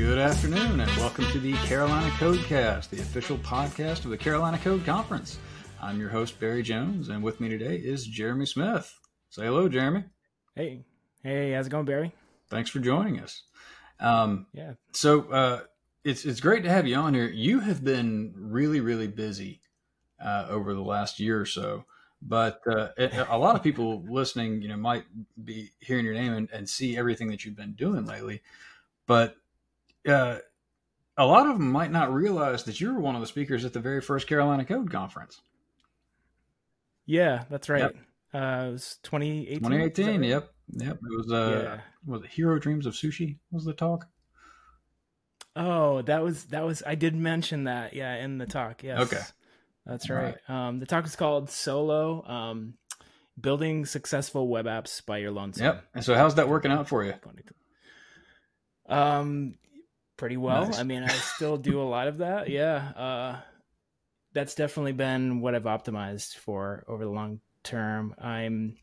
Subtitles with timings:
[0.00, 4.56] Good afternoon, and welcome to the Carolina Code Cast, the official podcast of the Carolina
[4.56, 5.38] Code Conference.
[5.78, 8.98] I'm your host, Barry Jones, and with me today is Jeremy Smith.
[9.28, 10.04] Say hello, Jeremy.
[10.54, 10.86] Hey,
[11.22, 12.14] hey, how's it going, Barry?
[12.48, 13.42] Thanks for joining us.
[14.00, 14.72] Um, Yeah.
[14.92, 15.60] so uh,
[16.02, 17.28] it's it's great to have you on here.
[17.28, 19.60] You have been really, really busy
[20.18, 21.84] uh, over the last year or so,
[22.22, 25.04] but uh, a a lot of people listening, you know, might
[25.44, 28.40] be hearing your name and, and see everything that you've been doing lately.
[29.06, 29.36] But
[30.08, 30.38] uh,
[31.16, 33.72] a lot of them might not realize that you were one of the speakers at
[33.72, 35.40] the very first Carolina Code Conference,
[37.06, 37.82] Yeah, that's right.
[37.82, 37.96] Yep.
[38.32, 39.58] Uh, it was 2018.
[39.58, 40.06] 2018.
[40.20, 40.28] right?
[40.28, 40.94] Yep, yep.
[40.96, 41.80] It was uh, Yeah.
[42.06, 43.38] was it Jiro Dreams of Sushi?
[43.50, 44.06] Was the talk?
[45.56, 46.82] Oh, that was that was.
[46.86, 47.92] I did mention that.
[47.94, 48.84] Yeah, in the talk.
[48.84, 49.00] Yes.
[49.00, 49.20] Okay.
[49.84, 50.36] That's right.
[50.48, 52.24] Um, the talk is called Solo.
[52.24, 52.74] Um,
[53.40, 55.64] building successful web apps by your lonesome.
[55.64, 55.84] Yep.
[55.94, 57.14] And so, how's that working out for you?
[58.88, 59.54] Um,
[60.20, 60.66] pretty well.
[60.66, 60.78] Nice.
[60.78, 62.48] I mean, I still do a lot of that.
[62.50, 62.76] Yeah.
[62.76, 63.40] Uh,
[64.32, 68.14] that's definitely been what I've optimized for over the long term.
[68.20, 68.76] I'm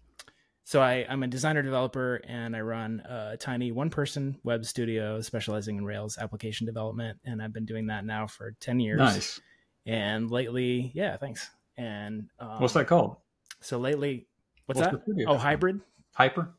[0.65, 5.21] so I, I'm a designer developer and I run a tiny one person web studio
[5.21, 7.19] specializing in Rails application development.
[7.23, 8.97] And I've been doing that now for 10 years.
[8.97, 9.39] Nice.
[9.85, 11.49] And lately, yeah, thanks.
[11.77, 13.15] And um, What's that called?
[13.61, 14.27] So lately,
[14.65, 15.25] what's, What's that?
[15.27, 15.79] Oh, HYBRD.
[16.13, 16.49] Hyper.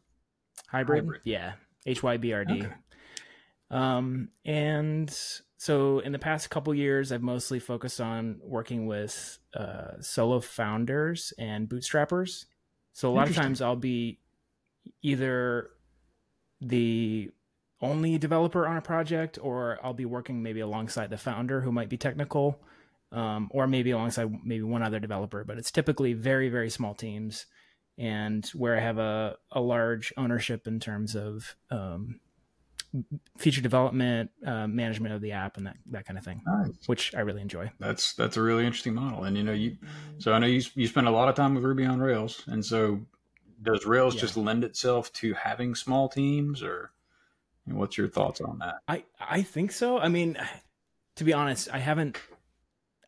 [0.72, 1.18] HYBRD, HYBRD.
[1.24, 1.52] yeah
[1.86, 2.72] h-y-b-r-d Okay.
[3.70, 5.16] Um and
[5.56, 11.32] so in the past couple years i've mostly focused on working with uh, solo founders
[11.38, 12.44] and bootstrappers.
[12.92, 14.18] So a lot of times i'll be
[15.02, 15.70] either
[16.60, 17.30] the
[17.80, 21.88] only developer on a project or i'll be working maybe alongside the founder who might
[21.88, 22.60] be technical
[23.12, 27.46] um, or maybe alongside maybe one other developer but it's typically very very small teams
[27.98, 32.20] and where I have a, a large ownership in terms of um,
[33.36, 36.70] feature development, uh, management of the app, and that, that kind of thing, Nice.
[36.86, 37.70] which I really enjoy.
[37.78, 39.24] That's that's a really interesting model.
[39.24, 39.76] And you know, you
[40.18, 42.64] so I know you you spend a lot of time with Ruby on Rails, and
[42.64, 43.00] so
[43.62, 44.22] does Rails Yeah.
[44.22, 46.92] just lend itself to having small teams, or
[47.66, 48.76] you know, what's your thoughts on that?
[48.88, 49.98] I, I think so.
[49.98, 50.38] I mean,
[51.16, 52.18] to be honest, I haven't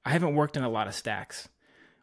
[0.04, 1.48] I haven't worked in a lot of stacks.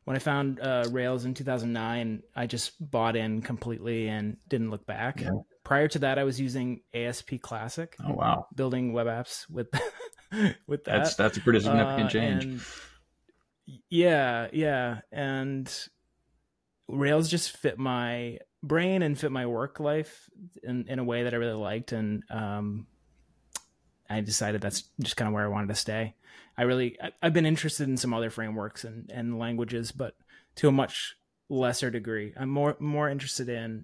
[0.06, 4.86] When I found uh, Rails in 2009, I just bought in completely and didn't look
[4.86, 5.20] back.
[5.20, 5.32] Yeah.
[5.68, 9.68] Prior to that, I was using ASP Classic, Oh wow, building web apps with
[10.66, 10.98] with that.
[11.04, 12.44] that's that's a pretty significant Uh, change.
[12.46, 12.62] and-
[13.90, 15.70] yeah, yeah, and
[16.88, 20.30] Rails just fit my brain and fit my work life
[20.64, 22.88] in in a way that I really liked, and um,
[24.10, 26.16] I decided that's just kind of where I wanted to stay.
[26.58, 30.16] I really I, I've been interested in some other frameworks and and languages, but
[30.56, 31.18] to a much
[31.50, 32.34] lesser degree.
[32.38, 33.84] I'm more more interested in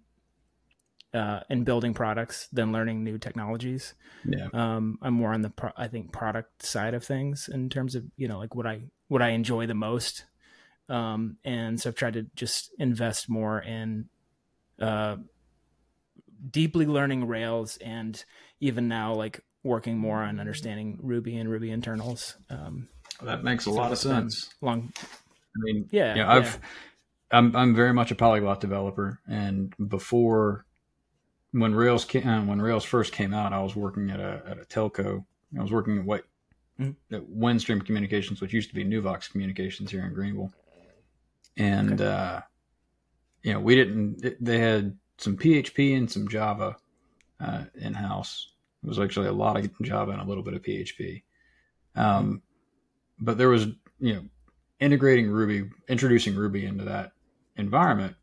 [1.13, 3.94] uh, in building products than learning new technologies.
[4.25, 7.96] Yeah, um i'm more on the pro- i think product side of things in terms
[7.96, 10.25] of you know like what i what i enjoy the most.
[10.90, 14.09] Um and so i've tried to just invest more in
[14.79, 15.18] uh
[16.50, 18.24] deeply learning rails and
[18.59, 22.35] even now like working more on understanding ruby and ruby internals.
[22.50, 22.90] Um
[23.22, 24.53] that makes a lot of sense.
[24.62, 24.91] long.
[24.97, 26.59] I mean, yeah you know, I've
[27.31, 30.66] I'm I'm very much a polyglot developer, and before
[31.53, 34.58] when Rails came, uh, when Rails first came out, I was working at a at
[34.59, 35.24] a telco.
[35.58, 36.25] I was working at what
[36.80, 36.96] Mhm.
[37.12, 40.52] at Windstream Communications, which used to be Nuvox Communications here in Greenville,
[41.56, 42.06] and Okay.
[42.06, 42.42] uh,
[43.44, 44.44] you know we didn't.
[44.44, 46.78] They had some PHP and some Java
[47.40, 48.50] uh, in house.
[48.84, 51.24] It was actually a lot of Java and a little bit of PHP,
[51.96, 52.42] um,
[53.19, 53.68] but there was
[54.00, 54.25] you know
[54.80, 57.13] integrating Ruby, introducing Ruby into that
[57.58, 58.16] environment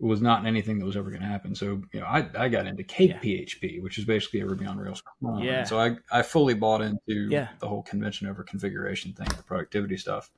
[0.00, 1.54] was not anything that was ever going to happen.
[1.54, 3.18] So, you know, I, I got into Cake Yeah.
[3.20, 5.42] PHP, which is basically a Ruby on Rails clone.
[5.42, 5.64] Yeah.
[5.64, 7.48] So I, I fully bought into Yeah.
[7.58, 10.30] the whole convention over configuration thing, the productivity stuff.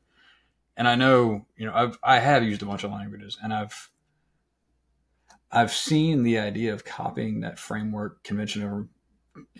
[0.76, 3.90] And I know, you know, I've, I have used a bunch of languages and I've,
[5.50, 8.88] I've seen the idea of copying that framework convention over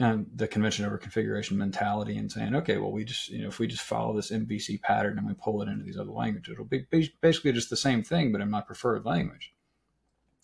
[0.00, 3.58] and the convention over configuration mentality and saying, okay, well, we just, you know, if
[3.58, 6.64] we just follow this MVC pattern and we pull it into these other languages, it'll
[6.64, 6.84] be
[7.20, 9.55] basically just the same thing, but in my preferred language.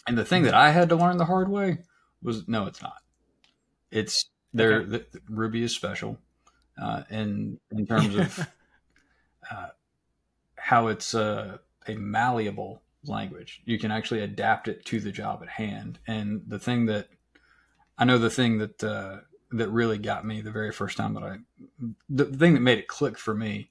[0.07, 1.79] And the thing that I had to learn the hard way
[2.23, 2.99] was no, it's not.
[3.91, 4.81] It's there.
[4.81, 4.91] Okay.
[4.91, 6.19] The, the- Ruby is special,
[6.81, 8.39] uh, in in terms of
[9.51, 9.69] uh,
[10.57, 13.63] how it's uh, a malleable language.
[13.65, 15.99] You can actually adapt it to the job at hand.
[16.07, 17.09] And the thing that
[17.97, 19.19] I know, the thing that uh,
[19.53, 21.37] that really got me the very first time that I,
[22.09, 23.71] the thing that made it click for me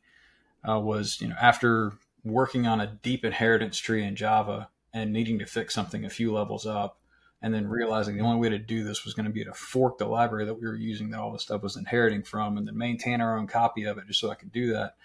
[0.68, 5.40] uh, was you know after working on a deep inheritance tree in Java and needing
[5.40, 7.00] to fix something a few levels up,
[7.42, 9.98] and then realizing the only way to do this was going to be to fork
[9.98, 12.78] the library that we were using that all the stuff was inheriting from, and then
[12.78, 14.96] maintain our own copy of it just so I could do that.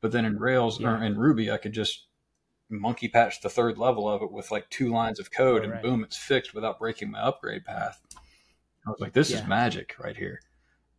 [0.00, 0.90] But then in Rails yeah.
[0.90, 2.06] or in Ruby, I could just
[2.68, 5.82] monkey patch the third level of it with like two lines of code, oh, and
[5.82, 8.00] boom, it's fixed without breaking my upgrade path.
[8.86, 9.38] I was like, this yeah.
[9.38, 10.40] is magic right here.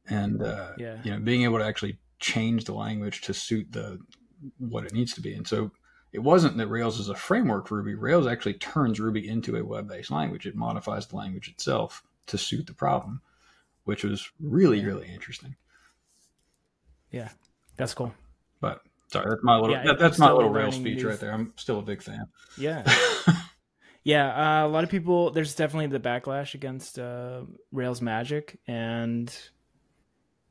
[0.10, 0.98] And uh, yeah.
[1.04, 4.00] you know, being able to actually change the language to suit the
[4.58, 5.34] what it needs to be.
[5.34, 5.72] And so
[6.14, 7.96] it wasn't that Rails is a framework for Ruby.
[7.96, 10.48] Rails actually turns Ruby into a web-based language.
[10.48, 13.22] It modifies the language itself to suit the problem,
[13.84, 15.56] which was really, really interesting.
[17.12, 17.30] Yeah,
[17.76, 18.14] that's cool.
[18.62, 21.34] But sorry, that's my little yeah, that, that's my little Rails speech right there.
[21.34, 22.28] I'm still a big fan.
[22.58, 22.84] Yeah.
[24.04, 25.32] yeah, uh, a lot of people.
[25.32, 29.34] There's definitely the backlash against uh, Rails magic, and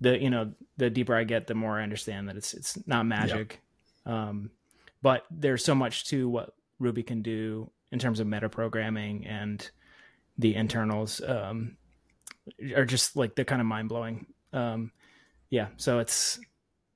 [0.00, 3.06] the you know the deeper I get, the more I understand that it's it's not
[3.06, 3.60] magic.
[4.04, 4.50] Um,
[5.02, 9.70] but there's so much to what Ruby can do in terms of meta programming and
[10.38, 11.76] the internals um,
[12.74, 14.26] are just like they're kind of mind blowing.
[14.52, 14.92] Um,
[15.50, 16.38] yeah, so it's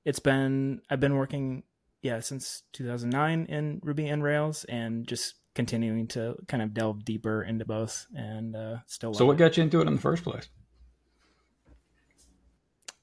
[0.05, 1.63] it's been I've been working
[2.01, 7.43] yeah since 2009 in Ruby and Rails and just continuing to kind of delve deeper
[7.43, 9.13] into both and uh, still.
[9.13, 10.47] So what got you into it in the first place?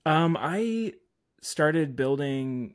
[0.06, 0.94] Um, I
[1.42, 2.74] started building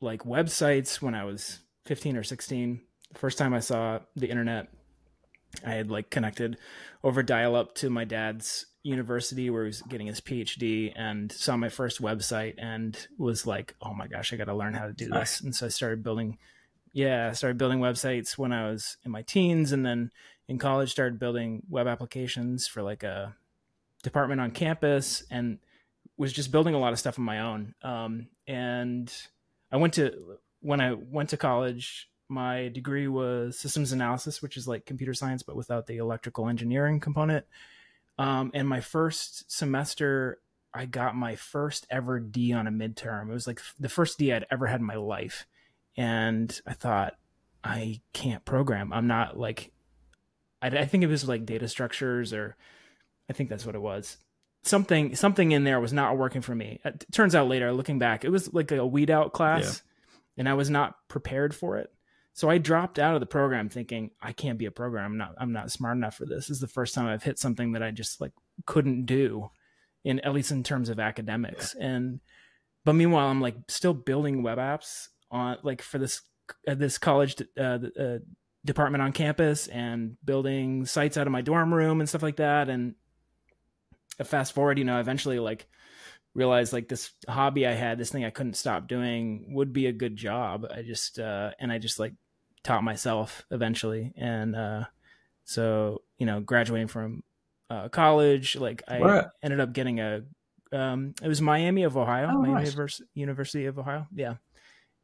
[0.00, 2.80] like websites when I was 15 or 16.
[3.12, 4.68] The first time I saw the internet,
[5.64, 6.58] I had like connected
[7.02, 11.56] over dial up to my dad's university where he was getting his PhD and saw
[11.56, 14.92] my first website and was like, oh my gosh, I got to learn how to
[14.92, 15.40] do this.
[15.40, 16.38] And so I started building,
[16.92, 19.72] yeah, I started building websites when I was in my teens.
[19.72, 20.10] And then
[20.48, 23.34] in college, started building web applications for like a
[24.02, 25.58] department on campus and
[26.16, 27.74] was just building a lot of stuff on my own.
[27.82, 29.12] Um, and
[29.70, 32.08] I went to when I went to college.
[32.28, 36.98] My degree was systems analysis, which is like computer science, but without the electrical engineering
[36.98, 37.46] component.
[38.18, 40.40] Um, and my first semester,
[40.74, 43.28] I got my first ever D on a midterm.
[43.28, 45.46] It was like the first D I'd ever had in my life.
[45.96, 47.14] And I thought,
[47.62, 48.92] I can't program.
[48.92, 49.72] I'm not like,
[50.60, 52.56] I, I think it was like data structures, or
[53.30, 54.18] I think that's what it was
[54.66, 56.80] something something in there was not working for me.
[56.84, 60.40] It turns out later, looking back, it was like a weed out class, yeah.
[60.40, 61.90] and I was not prepared for it.
[62.36, 65.06] So I dropped out of the program thinking I can't be a programmer.
[65.06, 66.48] I'm not I'm not smart enough for this.
[66.48, 68.32] This is the first time I've hit something that I just like
[68.66, 69.50] couldn't do
[70.04, 71.74] in at least in terms of academics.
[71.78, 71.86] Yeah.
[71.86, 72.20] And
[72.84, 76.20] but meanwhile I'm like still building web apps on like for this
[76.68, 78.18] uh, this college uh, uh,
[78.66, 82.68] department on campus and building sites out of my dorm room and stuff like that
[82.68, 82.94] and
[84.24, 85.66] fast forward, you know, eventually like
[86.34, 89.92] realized like this hobby I had, this thing I couldn't stop doing would be a
[89.92, 90.66] good job.
[90.70, 92.14] I just uh and I just like
[92.62, 94.12] taught myself eventually.
[94.16, 94.84] And uh
[95.44, 97.22] so, you know, graduating from
[97.70, 100.22] uh college, like I ended up getting a
[100.72, 103.00] um it was Miami of Ohio, oh, Miami nice.
[103.14, 104.06] University of Ohio.
[104.14, 104.34] Yeah.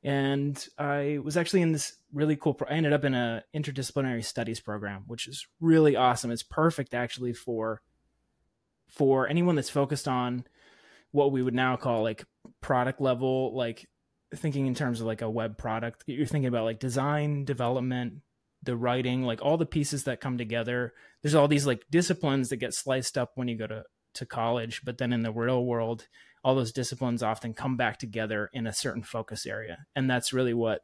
[0.04, 4.24] And I was actually in this really cool pro- I ended up in a interdisciplinary
[4.24, 6.30] studies program, which is really awesome.
[6.30, 7.80] It's perfect actually for
[8.92, 10.44] for anyone that's focused on
[11.12, 12.24] what we would now call like
[12.60, 13.88] product level, like
[14.34, 18.20] thinking in terms of like a web product, you're thinking about like design, development,
[18.62, 20.92] the writing, like all the pieces that come together.
[21.22, 24.82] There's all these like disciplines that get sliced up when you go to, to college,
[24.84, 26.06] but then in the real world,
[26.44, 29.86] all those disciplines often come back together in a certain focus area.
[29.96, 30.82] And that's really what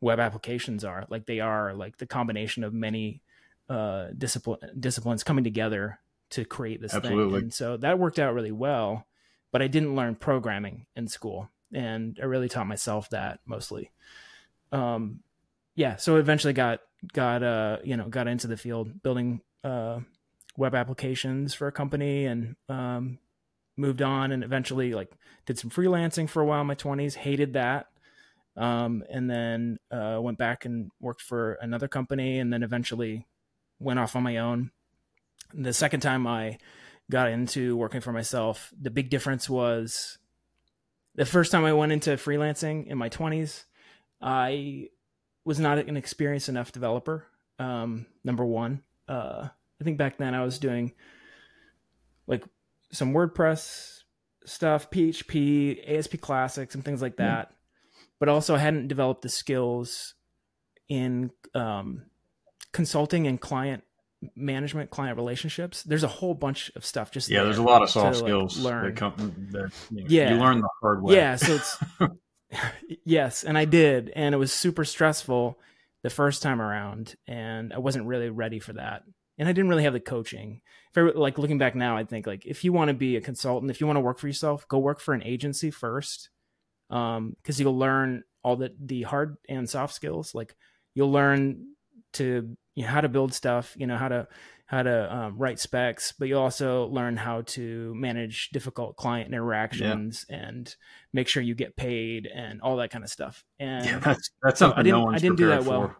[0.00, 1.06] web applications are.
[1.08, 3.22] Like they are like the combination of many
[3.68, 7.34] uh, discipline disciplines coming together to create this Absolutely.
[7.34, 7.42] thing.
[7.44, 9.06] And so that worked out really well.
[9.50, 13.90] But I didn't learn programming in school, and I really taught myself that mostly.
[14.72, 15.20] Um,
[15.74, 16.80] yeah, so eventually got
[17.12, 20.00] got uh you know got into the field building uh
[20.56, 23.18] web applications for a company and um
[23.76, 25.12] moved on and eventually like
[25.46, 27.86] did some freelancing for a while in my 20s hated that
[28.56, 33.24] um, and then uh, went back and worked for another company and then eventually
[33.78, 34.72] went off on my own
[35.54, 36.58] the second time I
[37.10, 40.18] got into working for myself, the big difference was
[41.14, 43.64] the first time I went into freelancing in my 20s,
[44.20, 44.88] I
[45.44, 47.26] was not an experienced enough developer.
[47.58, 49.48] Um, number one, uh,
[49.80, 50.92] I think back then I was doing
[52.26, 52.44] like
[52.92, 54.00] some WordPress
[54.44, 57.52] stuff, PHP, ASP Classic, some things like that,
[58.18, 60.14] but also I hadn't developed the skills
[60.88, 62.04] in um,
[62.72, 63.82] consulting and client
[64.34, 67.90] management client relationships there's a whole bunch of stuff just yeah there's a lot of
[67.90, 71.02] soft to, skills like, learn that come that, you know, yeah you learn the hard
[71.02, 71.78] way yeah so it's
[73.04, 75.56] yes and i did and it was super stressful
[76.02, 79.04] the first time around and i wasn't really ready for that
[79.38, 80.60] and I didn't really have the coaching.
[80.94, 83.20] If I, like looking back now, I think like if you want to be a
[83.20, 86.28] consultant, if you want to work for yourself, go work for an agency first,
[86.88, 90.34] because um, you'll learn all the the hard and soft skills.
[90.34, 90.56] Like
[90.94, 91.66] you'll learn
[92.14, 94.28] to you know, how to build stuff, you know how to
[94.68, 100.26] how to um, write specs, but you also learn how to manage difficult client interactions
[100.28, 100.36] yeah.
[100.36, 100.76] and
[101.12, 103.44] make sure you get paid and all that kind of stuff.
[103.58, 105.96] And yeah, that's that's something I didn't, no I didn't do that well.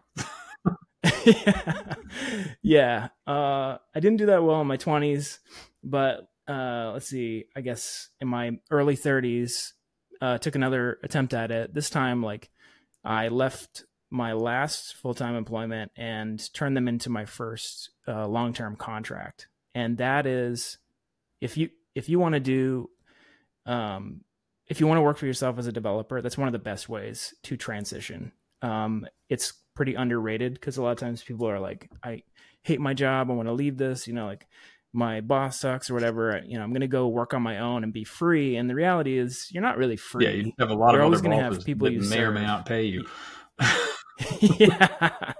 [1.25, 1.95] yeah,
[2.61, 3.07] yeah.
[3.25, 5.39] Uh, I didn't do that well in my twenties,
[5.83, 7.45] but uh, let's see.
[7.55, 9.73] I guess in my early thirties,
[10.21, 11.73] uh, took another attempt at it.
[11.73, 12.49] This time, like
[13.03, 18.53] I left my last full time employment and turn them into my first uh, long
[18.53, 19.47] term contract.
[19.75, 20.77] And that is,
[21.41, 22.89] if you if you want to do,
[23.65, 24.21] um,
[24.67, 26.89] if you want to work for yourself as a developer, that's one of the best
[26.89, 28.31] ways to transition.
[28.61, 32.23] Um, it's pretty underrated because a lot of times people are like, I
[32.63, 34.07] hate my job, I want to leave this.
[34.07, 34.47] You know, like
[34.91, 36.41] my boss sucks or whatever.
[36.45, 38.55] You know, I'm going to go work on my own and be free.
[38.55, 40.25] And the reality is, you're not really free.
[40.25, 42.29] Yeah, you have a lot You're of always going to have people you may serve.
[42.29, 43.05] or may not pay you.
[44.39, 45.33] yeah.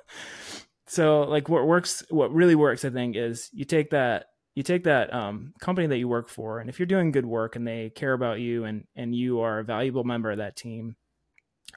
[0.88, 4.84] So like what works what really works I think is you take that you take
[4.86, 7.92] that um, company that you work for and if you're doing good work and they
[7.92, 10.96] care about you and and you are a valuable member of that team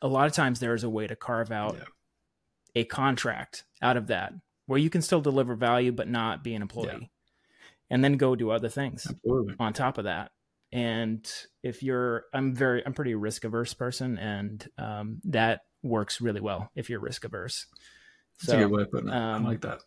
[0.00, 1.84] a lot of times there is a way to carve out yeah.
[2.74, 4.32] a contract out of that
[4.66, 7.06] where you can still deliver value but not be an employee yeah.
[7.90, 9.54] and then go do other things Absolutely.
[9.60, 10.32] on top of that
[10.72, 11.30] and
[11.62, 16.70] if you're i'm very i'm pretty risk averse person and um, that works really well
[16.74, 17.66] if you're risk averse.
[18.40, 19.14] That's a good way of putting it.
[19.14, 19.80] Um, I like that.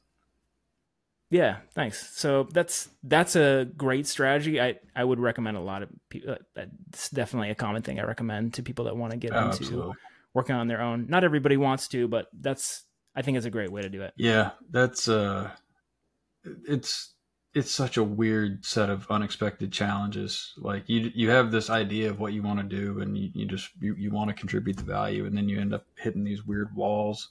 [1.29, 2.17] Yeah, thanks.
[2.17, 4.61] So that's that's a great strategy.
[4.61, 6.33] I I would recommend a lot of people.
[6.33, 9.45] Uh, that's definitely a common thing I recommend to people that want to get oh,
[9.45, 9.95] into absolutely.
[10.33, 11.07] working on their own.
[11.09, 12.83] Not everybody wants to, but that's
[13.15, 14.13] I think is a great way to do it.
[14.17, 15.49] Yeah, that's uh,
[16.43, 17.14] it's
[17.55, 20.53] it's such a weird set of unexpected challenges.
[20.57, 23.45] Like you, you have this idea of what you want to do, and you, you
[23.45, 26.45] just you, you want to contribute the value, and then you end up hitting these
[26.45, 27.29] weird walls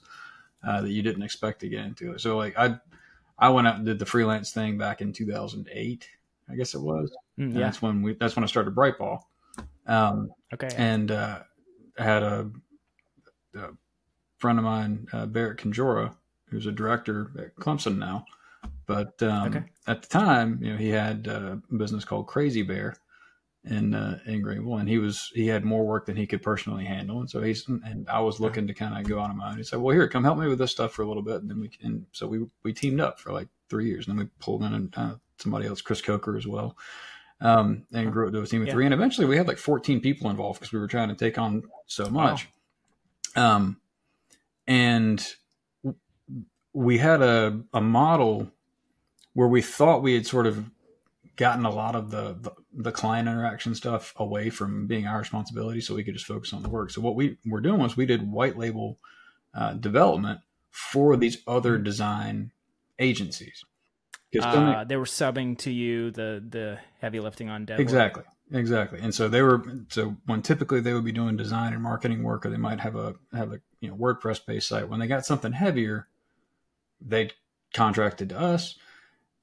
[0.67, 2.17] uh, that you didn't expect to get into.
[2.17, 2.77] So like I,
[3.37, 6.09] I went out and did the freelance thing back in 2008,
[6.49, 7.15] I guess it was.
[7.39, 7.59] Mm, yeah.
[7.59, 8.15] That's when we.
[8.15, 9.21] That's when I started Brightball.
[9.85, 10.69] Um, okay.
[10.75, 11.41] And uh,
[11.99, 12.49] I had a,
[13.53, 13.67] a,
[14.39, 16.15] friend of mine, uh, Barrett Conjora,
[16.49, 18.25] who's a director at Clemson now
[18.85, 19.63] but um, okay.
[19.87, 22.95] at the time, you know, he had a business called Crazy Bear
[23.65, 26.85] in uh, in Greenville, and he was he had more work than he could personally
[26.85, 29.57] handle, and so he's and I was looking to kind of go on my own.
[29.57, 31.49] He said, "Well, here, come help me with this stuff for a little bit," and
[31.49, 34.29] then we and so we we teamed up for like three years, and then we
[34.39, 36.77] pulled in uh, somebody else, Chris Coker as well,
[37.41, 38.73] um, and grew up to a team of yeah.
[38.73, 41.37] three, and eventually we had like 14 people involved because we were trying to take
[41.37, 42.47] on so much.
[43.35, 43.55] Wow.
[43.57, 43.77] Um,
[44.67, 45.25] and
[46.73, 48.51] we had a a model
[49.35, 50.71] where we thought we had sort of
[51.35, 55.81] gotten a lot of the, the, the client interaction stuff away from being our responsibility
[55.81, 56.89] so we could just focus on the work.
[56.89, 58.97] So what we were doing was we did white label
[59.53, 60.39] uh, development
[60.71, 62.51] for these other design
[62.97, 63.63] agencies.
[64.37, 68.99] Uh, they, they, were subbing to you the the heavy lifting on dev exactly exactly.
[68.99, 72.45] And so they were so when typically they would be doing design and marketing work
[72.45, 75.25] or they might have a have a you know wordpress based site when they got
[75.25, 76.09] something heavier
[76.99, 77.29] they
[77.73, 78.75] contracted to us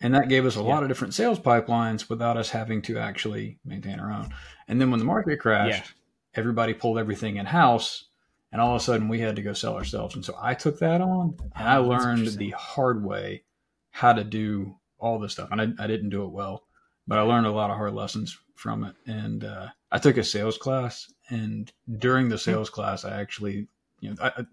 [0.03, 0.67] and that gave us a yeah.
[0.67, 4.35] lot of different sales pipelines without us having to actually maintain our own.
[4.69, 6.41] And then when the market crashed, yeah.
[6.41, 8.07] everybody pulled everything in house,
[8.51, 10.17] and all of a sudden we had to go sell ourselves.
[10.17, 13.45] And so I took that on, and I oh, learned the hard way
[13.91, 15.49] how to do all this stuff.
[15.53, 16.65] And I, I, didn't do it well,
[17.07, 18.95] but I learned a lot of hard lessons from it.
[19.07, 23.69] And uh, I took a sales class, and during the sales class, I actually,
[24.01, 24.47] you know, I,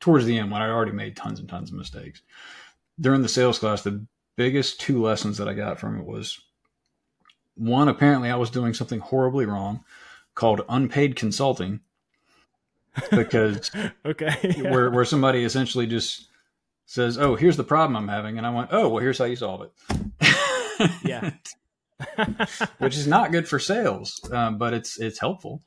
[0.00, 2.22] towards the end when I already made tons and tons of mistakes.
[3.00, 4.04] During the sales class, the
[4.36, 6.40] biggest two lessons that I got from it was
[7.54, 9.84] one, apparently I was doing something horribly wrong
[10.34, 11.80] called unpaid consulting
[13.10, 13.70] because
[14.06, 14.70] okay yeah.
[14.70, 16.28] where, where somebody essentially just
[16.86, 18.38] says, Oh, here's the problem I'm having.
[18.38, 20.30] And I went, Oh, well, here's how you solve it.
[21.04, 21.30] yeah.
[22.78, 25.62] Which is not good for sales, um, but it's, it's helpful.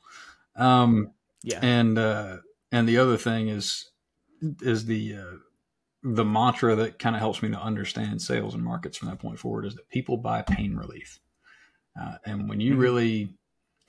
[0.54, 1.60] Um, yeah.
[1.62, 2.38] And, uh,
[2.70, 3.90] and the other thing is,
[4.60, 5.36] is the, uh,
[6.02, 9.38] the mantra that kind of helps me to understand sales and markets from that point
[9.38, 11.20] forward is that people buy pain relief.
[12.00, 12.80] Uh, and when you mm-hmm.
[12.80, 13.28] really,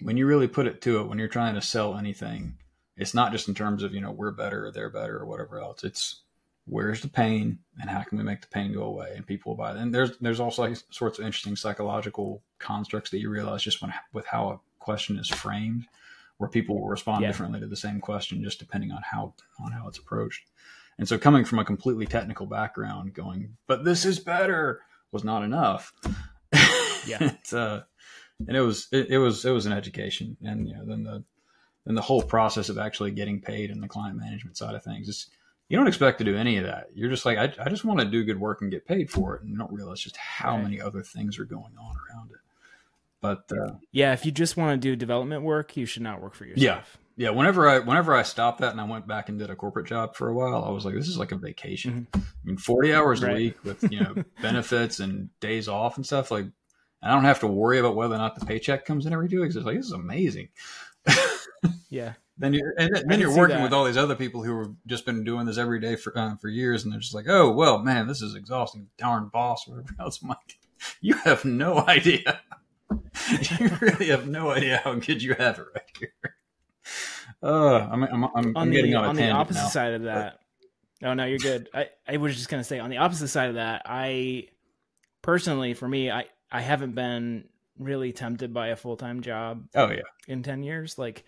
[0.01, 2.57] when you really put it to it, when you're trying to sell anything,
[2.95, 5.59] it's not just in terms of, you know, we're better or they're better or whatever
[5.59, 5.83] else.
[5.83, 6.21] It's
[6.65, 9.13] where's the pain and how can we make the pain go away?
[9.15, 9.77] And people buy it.
[9.77, 13.93] And there's, there's also like sorts of interesting psychological constructs that you realize just when,
[14.13, 15.85] with how a question is framed,
[16.37, 17.27] where people will respond yeah.
[17.27, 20.45] differently to the same question, just depending on how, on how it's approached.
[20.99, 25.43] And so coming from a completely technical background, going, but this is better was not
[25.43, 25.93] enough.
[27.05, 27.17] Yeah.
[27.21, 27.83] it's, uh,
[28.47, 31.23] and it was it, it was it was an education, and you know then the
[31.85, 35.07] then the whole process of actually getting paid and the client management side of things
[35.07, 35.27] is
[35.69, 36.87] you don't expect to do any of that.
[36.93, 39.35] You're just like I, I just want to do good work and get paid for
[39.35, 40.63] it, and you don't realize just how Right.
[40.63, 42.37] many other things are going on around it.
[43.21, 46.35] But uh, Yeah, if you just want to do development work, you should not work
[46.35, 46.63] for yourself.
[46.63, 46.81] yeah,
[47.17, 50.15] whenever I whenever I stopped that and I went back and did a corporate job
[50.15, 52.07] for a while, I was like, this is like a vacation.
[52.13, 56.31] I mean, forty hours a week with you know benefits and days off and stuff.
[56.31, 56.45] Like,
[57.01, 59.41] I don't have to worry about whether or not the paycheck comes in every two
[59.41, 59.55] weeks.
[59.55, 60.49] It's like this is amazing.
[61.89, 62.13] Yeah.
[62.37, 63.63] Then you're and then you're working that.
[63.63, 66.35] with all these other people who have just been doing this every day for uh,
[66.35, 68.89] for years, and they're just like, oh well, man, this is exhausting.
[68.97, 70.21] Darn boss, whatever else.
[70.21, 70.59] I'm like,
[71.01, 72.41] you have no idea.
[73.59, 76.35] you really have no idea how good you have it right here.
[77.43, 79.67] Uh, I'm I'm, I'm, on getting the on a on the opposite now.
[79.69, 80.39] side of that
[81.03, 83.55] oh no you're good i i was just gonna say on the opposite side of
[83.55, 84.45] that i
[85.21, 87.43] personally for me i i haven't been
[87.77, 91.23] really tempted by a full-time job Oh yeah, in 10 years like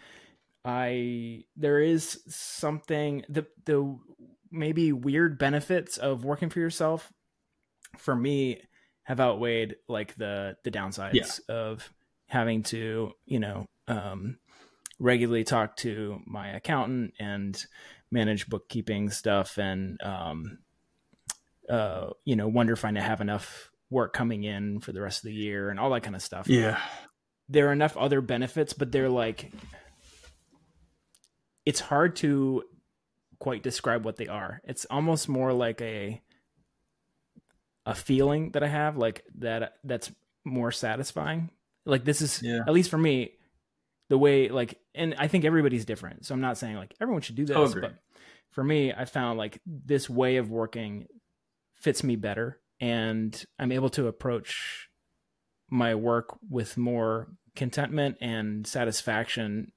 [0.65, 3.97] i there is something the the
[4.51, 7.11] maybe weird benefits of working for yourself
[7.97, 8.61] for me
[9.03, 11.55] have outweighed like the the downsides Yeah.
[11.55, 11.87] of
[12.27, 14.37] having to you know um
[14.99, 17.65] regularly talk to my accountant and
[18.11, 20.57] manage bookkeeping stuff and um
[21.69, 25.23] uh you know wonder if i have enough work coming in for the rest of
[25.29, 26.79] the year and all that kind of stuff yeah,
[27.47, 29.51] there are enough other benefits, but they're like
[31.65, 32.63] it's hard to
[33.39, 34.61] quite describe what they are.
[34.63, 36.21] It's almost more like a
[37.85, 40.11] a feeling that I have like that that's
[40.45, 41.49] more satisfying.
[41.85, 42.59] Like this is Yeah.
[42.67, 43.31] at least for me
[44.09, 46.25] the way like and I think everybody's different.
[46.25, 47.93] So I'm not saying like everyone should do this, Oh, but
[48.51, 51.07] for me I found like this way of working
[51.75, 54.89] fits me better and I'm able to approach
[55.69, 59.71] my work with more contentment and satisfaction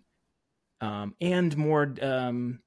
[0.81, 2.61] um, and more um,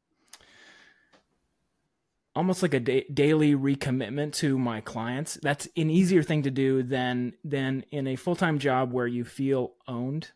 [2.36, 5.40] almost like a da- daily recommitment to my clients.
[5.42, 9.74] That's an easier thing to do than than in a full-time job where you feel
[9.88, 10.32] owned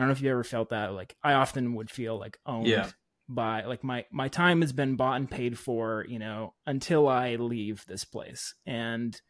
[0.00, 2.66] i don't know if you ever felt that like i often would feel like owned
[2.66, 2.88] Yeah.
[3.28, 7.36] by like my my time has been bought and paid for you know until i
[7.36, 9.20] leave this place and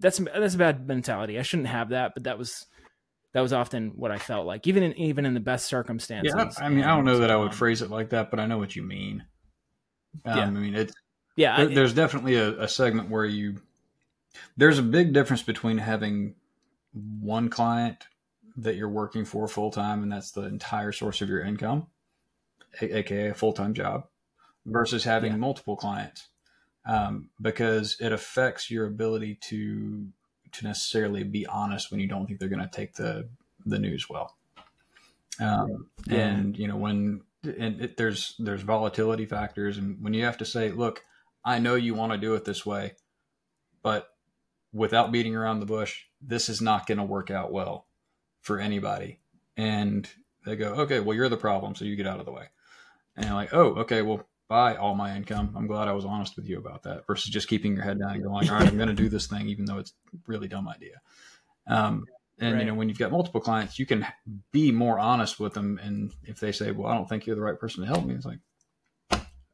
[0.00, 2.66] that's that's a bad mentality i shouldn't have that but that was
[3.32, 6.50] that was often what i felt like even in even in the best circumstances yeah.
[6.64, 8.46] I mean, I don't know that I would um, phrase it like that, but I
[8.46, 9.24] know what you mean.
[10.24, 10.44] Um, Yeah.
[10.46, 10.92] I mean, it's
[11.36, 13.56] yeah there, I- there's definitely a, a segment where you
[14.56, 16.34] there's a big difference between having
[16.92, 18.04] one client
[18.56, 21.86] that you're working for full time and that's the entire source of your income
[22.80, 24.06] a- aka a full-time job
[24.66, 25.38] versus having Yeah.
[25.38, 26.28] multiple clients
[26.86, 30.08] um, because it affects your ability to
[30.52, 33.28] to necessarily be honest when you don't think they're going to take the
[33.66, 34.36] the news well
[35.40, 36.26] um, Yeah.
[36.28, 40.44] and you know when and it, there's there's volatility factors and when you have to
[40.44, 41.04] say look
[41.44, 42.92] i know you want to do it this way
[43.82, 44.08] but
[44.72, 47.86] without beating around the bush this is not going to work out well
[48.40, 49.20] for anybody.
[49.56, 50.08] And
[50.46, 52.46] they go okay well you're the problem so you get out of the way.
[53.16, 55.54] And you're like oh okay well buy all my income.
[55.56, 58.12] I'm glad i was honest with you about that versus just keeping your head down
[58.12, 60.48] and going all right i'm going to do this thing even though it's a really
[60.48, 61.00] dumb idea.
[61.66, 62.06] Um,
[62.40, 62.60] and Right.
[62.60, 64.06] you know when you've got multiple clients you can
[64.50, 67.42] be more honest with them and if they say well i don't think you're the
[67.42, 68.38] right person to help me it's like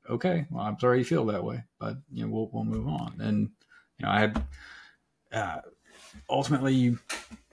[0.09, 3.17] okay well i'm sorry you feel that way but you know we'll, we'll move on.
[3.21, 3.51] And
[3.99, 4.45] you know i had
[5.33, 5.59] uh,
[6.31, 6.99] ultimately you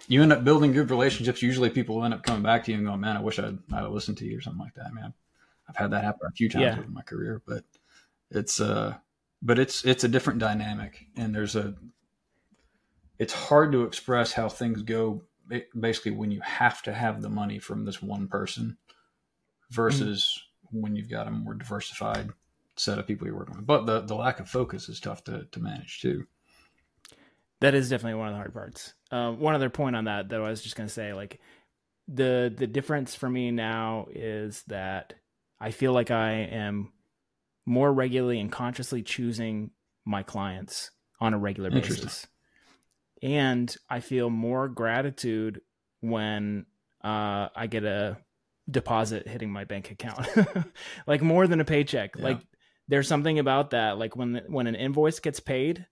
[0.08, 1.42] you end up building good relationships.
[1.42, 3.88] Usually people end up coming back to you and going man i wish i'd, I'd
[3.88, 4.94] listened to you or something like that.
[4.94, 5.13] Man
[5.70, 6.84] i've had that happen a few times Yeah.
[6.84, 7.63] in my career but
[8.32, 8.96] it's uh
[9.42, 11.74] but it's it's a different dynamic and there's a
[13.20, 17.30] it's hard to express how things go ba- basically when you have to have the
[17.30, 18.78] money from this one person
[19.70, 22.30] versus when you've got a more diversified
[22.76, 23.66] set of people you're working with.
[23.68, 26.26] But the, the lack of focus is tough to, to manage too
[27.63, 28.93] that is definitely one of the hard parts.
[29.10, 31.39] Um, one other point on that, though, I was just going to say, like
[32.10, 35.13] the the difference for me now is that
[35.62, 36.91] I feel like I am
[37.65, 39.71] more regularly and consciously choosing
[40.04, 42.28] my clients on a regular basis,
[43.21, 45.62] and I feel more gratitude
[46.02, 46.65] when
[47.02, 48.17] uh, I get a
[48.69, 50.28] deposit hitting my bank account,
[51.08, 52.17] like more than a paycheck.
[52.17, 52.26] Yeah.
[52.26, 52.39] Like
[52.89, 53.97] there's something about that.
[53.97, 55.88] Like when when an invoice gets paid,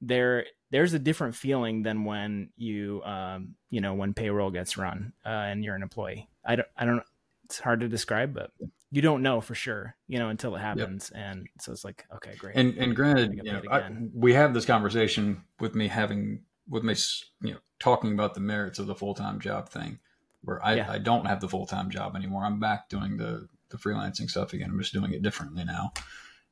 [0.00, 5.12] there there's a different feeling than when you um you know when payroll gets run
[5.24, 6.28] uh, and you're an employee.
[6.44, 7.02] I don't I don't
[7.44, 8.52] it's hard to describe, but
[8.92, 11.10] you don't know for sure, you know, until it happens.
[11.12, 11.24] Yep.
[11.24, 12.54] And so it's like, okay, great.
[12.56, 16.94] And and granted, you know, I, we have this conversation with me having with me,
[17.42, 19.98] you know, talking about the merits of the full time job thing,
[20.42, 20.90] where I, yeah.
[20.90, 22.44] I don't have the full time job anymore.
[22.44, 24.70] I'm back doing the the freelancing stuff again.
[24.70, 25.92] I'm just doing it differently now.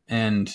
[0.09, 0.53] And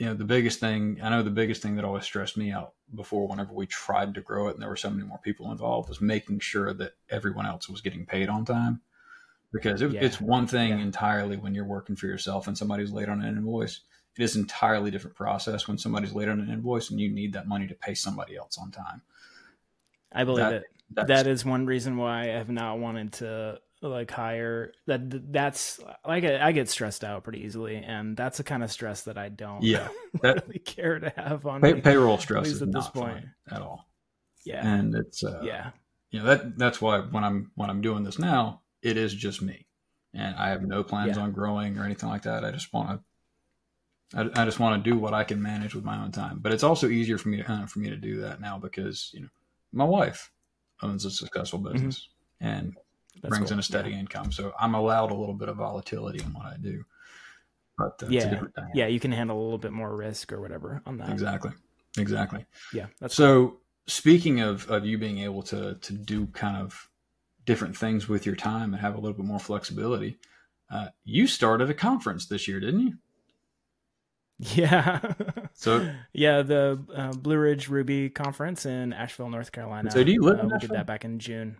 [0.00, 2.72] you know, the biggest thing I know the biggest thing that always stressed me out
[2.94, 5.90] before whenever we tried to grow it and there were so many more people involved
[5.90, 8.80] was making sure that everyone else was getting paid on time
[9.52, 10.00] because it, yeah.
[10.00, 10.78] it's one thing yeah.
[10.78, 13.80] entirely when you're working for yourself and somebody's late on an invoice.
[14.16, 17.34] It is an entirely different process when somebody's late on an invoice and you need
[17.34, 19.02] that money to pay somebody else on time.
[20.12, 21.06] I believe that, it.
[21.08, 25.32] That is one reason why I have not wanted to like higher that.
[25.32, 29.16] That's like I get stressed out pretty easily, and that's the kind of stress that
[29.16, 29.62] I don't.
[29.62, 29.88] Yeah,
[30.22, 33.88] that, really care to have on pay, payroll stress is at this point at all.
[34.44, 35.70] Yeah, and it's uh, yeah,
[36.10, 39.40] you know that that's why when I'm when I'm doing this now, it is just
[39.40, 39.66] me,
[40.12, 41.22] and I have no plans yeah.
[41.22, 42.44] on growing or anything like that.
[42.44, 43.00] I just want to.
[44.12, 46.52] I, I just want to do what I can manage with my own time, but
[46.52, 49.20] it's also easier for me to uh, for me to do that now because you
[49.20, 49.28] know
[49.72, 50.30] my wife
[50.82, 51.72] owns a successful mm-hmm.
[51.72, 52.08] business
[52.42, 52.48] mm-hmm.
[52.48, 52.76] and
[53.22, 53.54] That's brings cool.
[53.54, 53.98] in a steady yeah.
[53.98, 56.84] income, so I'm allowed a little bit of volatility in what I do.
[57.76, 58.42] But uh, yeah,
[58.74, 61.10] yeah, you can handle a little bit more risk or whatever on that.
[61.10, 61.52] Exactly,
[61.98, 62.44] exactly.
[62.72, 62.86] Yeah.
[63.00, 63.60] That's so cool.
[63.86, 66.90] speaking of of you being able to to do kind of
[67.46, 70.18] different things with your time and have a little bit more flexibility.
[70.70, 72.94] Uh, you started a conference this year, didn't you?
[74.56, 75.00] Yeah.
[75.52, 79.90] so yeah, the uh, Blue Ridge Ruby conference in Asheville, North Carolina.
[79.90, 80.40] So do you live?
[80.40, 81.58] Uh, we did that back in June.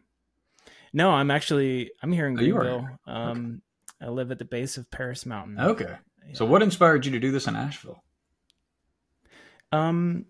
[0.93, 2.89] No, I'm actually I'm here in oh, Greenville.
[3.07, 3.63] Um,
[4.01, 4.09] okay.
[4.09, 5.61] I live at the base of Paris Mountain.
[5.61, 5.97] Okay.
[6.29, 6.35] Yeah.
[6.35, 8.03] So what inspired you to do this in Asheville?
[9.73, 10.27] Um,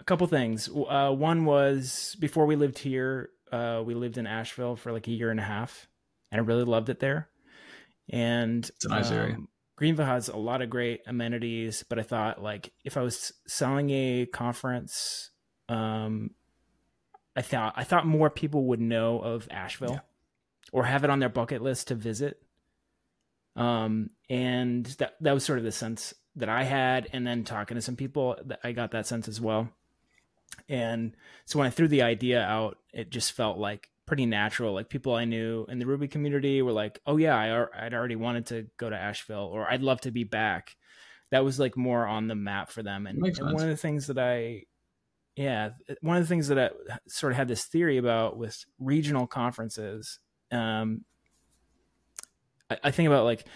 [0.00, 0.68] a couple things.
[0.68, 5.12] Uh, one was before we lived here, uh, we lived in Asheville for like a
[5.12, 5.86] year and a half,
[6.30, 7.28] and I really loved it there.
[8.10, 9.36] And it's a nice um, area.
[9.76, 13.90] Greenville has a lot of great amenities, but I thought like if I was selling
[13.90, 15.30] a conference,
[15.68, 16.30] um,
[17.36, 20.00] I thought I thought more people would know of Asheville yeah.
[20.72, 22.42] or have it on their bucket list to visit.
[23.56, 27.74] Um, and that that was sort of the sense that I had, and then talking
[27.74, 29.68] to some people, I got that sense as well.
[30.68, 34.74] And so when I threw the idea out, it just felt like pretty natural.
[34.74, 38.16] Like people I knew in the Ruby community were like, "Oh yeah, I I'd already
[38.16, 40.76] wanted to go to Asheville, or I'd love to be back."
[41.30, 43.06] That was like more on the map for them.
[43.06, 44.64] And, and one of the things that I,
[45.36, 46.70] yeah, one of the things that I
[47.08, 50.18] sort of had this theory about with regional conferences.
[50.50, 51.04] Um,
[52.70, 53.46] I, I think about like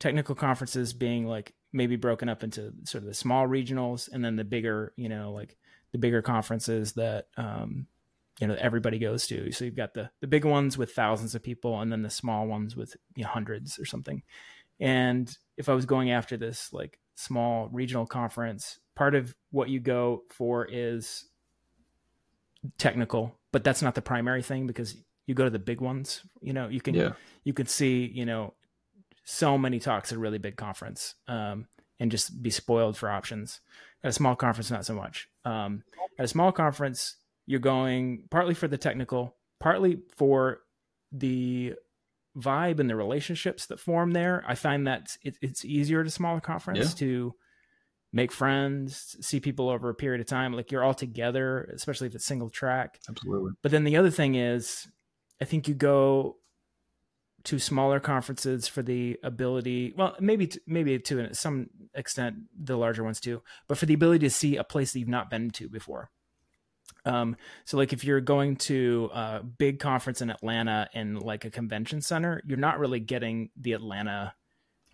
[0.00, 4.36] technical conferences being like maybe broken up into sort of the small regionals and then
[4.36, 5.56] the bigger, you know, like
[5.92, 7.86] the bigger conferences that um,
[8.40, 9.52] you know everybody goes to.
[9.52, 12.46] So you've got the the big ones with thousands of people, and then the small
[12.46, 14.22] ones with you know, hundreds or something.
[14.80, 19.80] And if I was going after this like small regional conference, part of what you
[19.80, 21.26] go for is
[22.78, 24.96] technical, but that's not the primary thing because
[25.26, 26.22] you go to the big ones.
[26.40, 27.12] You know, you can yeah.
[27.44, 28.54] you can see you know
[29.24, 31.66] so many talks at a really big conference um,
[32.00, 33.60] and just be spoiled for options.
[34.04, 35.28] At a small conference, not so much.
[35.44, 35.84] Um,
[36.18, 40.60] at a small conference, you're going partly for the technical, partly for
[41.12, 41.74] the
[42.36, 44.44] vibe and the relationships that form there.
[44.46, 47.06] I find that it, it's easier at a smaller conference yeah.
[47.06, 47.34] to
[48.12, 50.52] make friends, see people over a period of time.
[50.52, 53.00] Like you're all together, especially if it's single track.
[53.08, 53.52] Absolutely.
[53.62, 54.86] But then the other thing is,
[55.40, 56.36] I think you go
[57.44, 63.02] to smaller conferences for the ability well maybe to, maybe to some extent the larger
[63.02, 65.68] ones too but for the ability to see a place that you've not been to
[65.68, 66.10] before
[67.04, 71.50] um, so like if you're going to a big conference in Atlanta in like a
[71.50, 74.34] convention center, you're not really getting the Atlanta,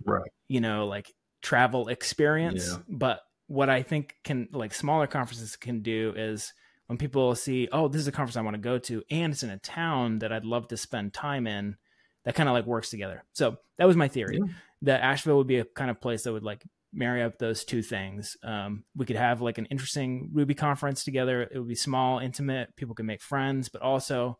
[0.05, 0.31] right?
[0.49, 2.69] You know, like travel experience.
[2.69, 2.79] Yeah.
[2.89, 6.53] But what I think can like smaller conferences can do is
[6.87, 9.43] when people see, oh, this is a conference I want to go to, and it's
[9.43, 11.77] in a town that I'd love to spend time in
[12.25, 13.25] that kind of like works together.
[13.33, 14.53] So that was my theory yeah.
[14.83, 17.83] that Asheville would be a kind of place that would like marry up those two
[17.83, 18.37] things.
[18.43, 21.43] Um, we could have like an interesting Ruby conference together.
[21.43, 22.75] It would be small, intimate.
[22.77, 24.39] People can make friends, but also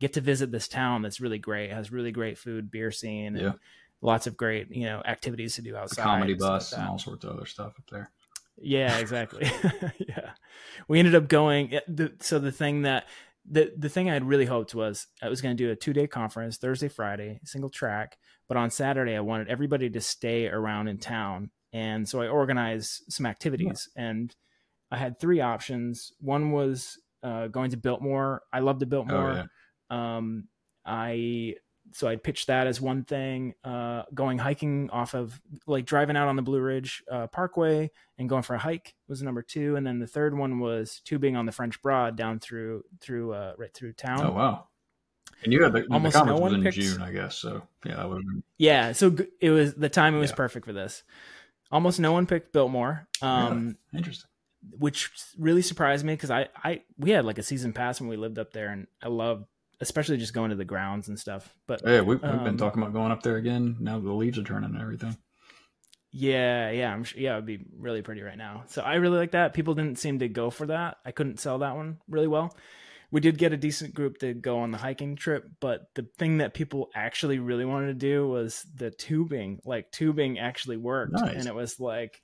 [0.00, 1.70] get to visit this town that's really great.
[1.70, 3.52] It has really great food, beer scene, yeah.
[4.00, 6.02] lots of great you know activities to do outside.
[6.02, 8.10] Comedy bus like and all sorts of other stuff up there.
[8.60, 9.50] Yeah, exactly.
[9.98, 10.30] yeah,
[10.88, 11.78] we ended up going.
[12.20, 13.06] So the thing that
[13.50, 15.92] the the thing I had really hoped was I was going to do a two
[15.92, 20.88] day conference Thursday Friday single track, but on Saturday I wanted everybody to stay around
[20.88, 24.08] in town, and so I organized some activities yeah.
[24.08, 24.36] and
[24.90, 26.12] I had three options.
[26.20, 28.42] One was uh, going to Biltmore.
[28.52, 29.30] I love the Biltmore.
[29.30, 29.44] Oh,
[29.90, 30.16] yeah.
[30.16, 30.48] um,
[30.84, 31.54] I
[31.92, 33.54] so I pitched that as one thing.
[33.64, 38.28] Uh, going hiking off of like driving out on the Blue Ridge uh, Parkway and
[38.28, 41.46] going for a hike was number two, and then the third one was tubing on
[41.46, 44.26] the French Broad down through through uh, right through town.
[44.26, 44.68] Oh wow!
[45.44, 47.36] And you had the, Almost the conference no was one in picks- June, I guess.
[47.36, 50.36] So yeah, that would have been Yeah, so it was the timing was Yeah.
[50.36, 51.02] perfect for this.
[51.70, 54.30] Almost no one picked Biltmore, um, interesting.
[54.78, 58.16] which really surprised me because I, I we had like a season pass when we
[58.16, 59.44] lived up there, and I love
[59.80, 61.54] especially just going to the grounds and stuff.
[61.66, 64.38] But Yeah, we, we've been um, talking about going up there again now the leaves
[64.38, 65.16] are turning and everything.
[66.10, 67.20] Yeah, yeah, I'm sure.
[67.20, 68.64] Yeah, it'd be really pretty right now.
[68.68, 69.52] So I really like that.
[69.52, 70.96] People didn't seem to go for that.
[71.04, 72.56] I couldn't sell that one really well.
[73.10, 76.38] We did get a decent group to go on the hiking trip, but the thing
[76.38, 79.60] that people actually really wanted to do was the tubing.
[79.64, 81.34] Like tubing actually worked, Nice.
[81.36, 82.22] and it was like,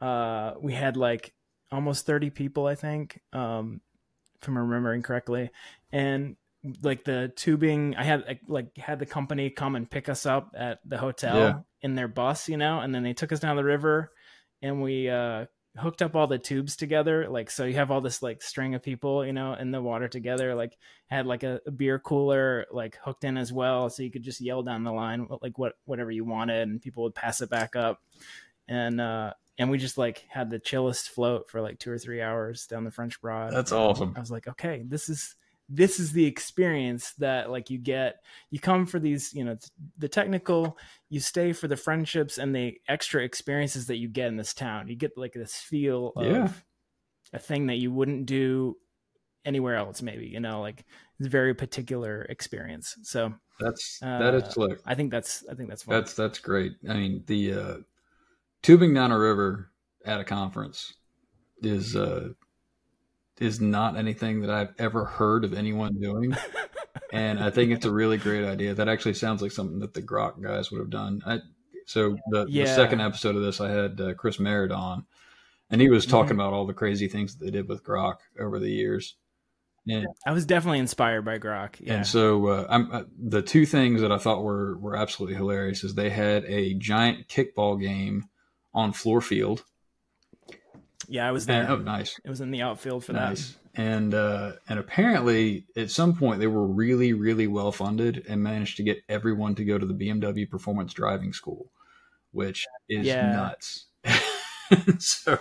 [0.00, 1.34] uh, we had like
[1.72, 3.80] almost thirty people, I think, um,
[4.40, 5.50] if I'm remembering correctly,
[5.92, 6.36] and
[6.82, 10.80] like the tubing i had like had the company come and pick us up at
[10.84, 11.58] the hotel Yeah.
[11.82, 14.10] in their bus you know and then they took us down the river
[14.60, 18.22] and we uh hooked up all the tubes together like so you have all this
[18.22, 20.76] like string of people you know in the water together like
[21.06, 24.40] had like a, a beer cooler like hooked in as well so you could just
[24.40, 27.76] yell down the line like what whatever you wanted and people would pass it back
[27.76, 28.02] up
[28.66, 32.22] and uh and we just like had the chillest float for like two or three
[32.22, 34.14] hours down the french broad That's awesome.
[34.16, 35.36] i was like okay this is
[35.68, 38.24] this is the experience that like you get.
[38.50, 39.56] You come for these you know
[39.98, 40.78] the technical
[41.10, 44.88] you stay for the friendships and the extra experiences that you get in this town.
[44.88, 46.64] You get like this feel of
[47.32, 48.76] a thing that you wouldn't do
[49.44, 50.84] anywhere else maybe you know like
[51.18, 52.96] it's a very particular experience.
[53.02, 54.78] So That's that is Uh, slick.
[54.86, 55.94] i think that's i think that's fun.
[55.96, 56.72] That's that's great.
[56.88, 57.76] I mean, the uh,
[58.62, 59.70] tubing down a river
[60.04, 60.94] at a conference
[61.62, 62.30] is uh,
[63.40, 66.34] is not anything that I've ever heard of anyone doing,
[67.12, 68.74] and I think it's a really great idea.
[68.74, 71.22] That actually sounds like something that the Grok guys would have done.
[71.26, 71.40] I,
[71.86, 75.06] so the, the second episode of this, I had uh, Chris Merritt on,
[75.70, 76.40] and he was talking Mhm.
[76.40, 79.16] about all the crazy things that they did with Grok over the years.
[79.90, 83.64] And i was definitely inspired by grok yeah and so uh, I'm, uh, the two
[83.64, 88.26] things that I thought were were absolutely hilarious is they had a giant kickball game
[88.74, 89.64] on Fluor Field.
[91.08, 93.30] Yeah i was there And, oh, nice, it was in the outfield for that.
[93.30, 93.56] nice.
[93.74, 98.76] And uh, and apparently at some point they were really really well funded and managed
[98.78, 101.70] to get everyone to go to the BMW Performance Driving School,
[102.32, 103.30] which is Yeah.
[103.32, 103.86] nuts.
[104.98, 105.38] so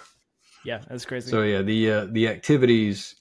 [0.64, 3.16] yeah that's crazy so yeah, the uh, the activities.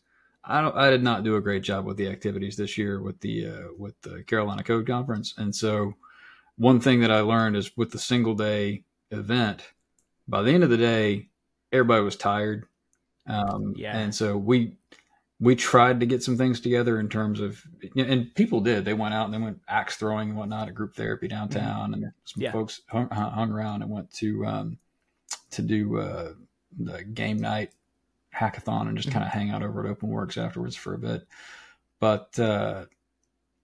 [0.44, 0.76] I don't.
[0.76, 3.68] I did not do a great job with the activities this year with the uh,
[3.76, 5.94] with the Carolina Code Conference, and so
[6.56, 9.62] one thing that I learned is with the single day event.
[10.28, 11.28] By the end of the day,
[11.76, 12.66] everybody was tired,
[13.26, 13.96] um, Yeah.
[13.96, 14.76] and so we
[15.38, 17.62] we tried to get some things together in terms of,
[17.94, 18.86] and people did.
[18.86, 22.10] They went out and they went axe throwing and whatnot at group therapy downtown, and
[22.24, 22.52] some Yeah.
[22.52, 24.78] folks hung, hung around and went to um,
[25.50, 26.32] to do uh,
[26.78, 27.72] the game night
[28.34, 31.26] hackathon and just kind of hang out over at OpenWorks afterwards for a bit.
[32.00, 32.86] But uh,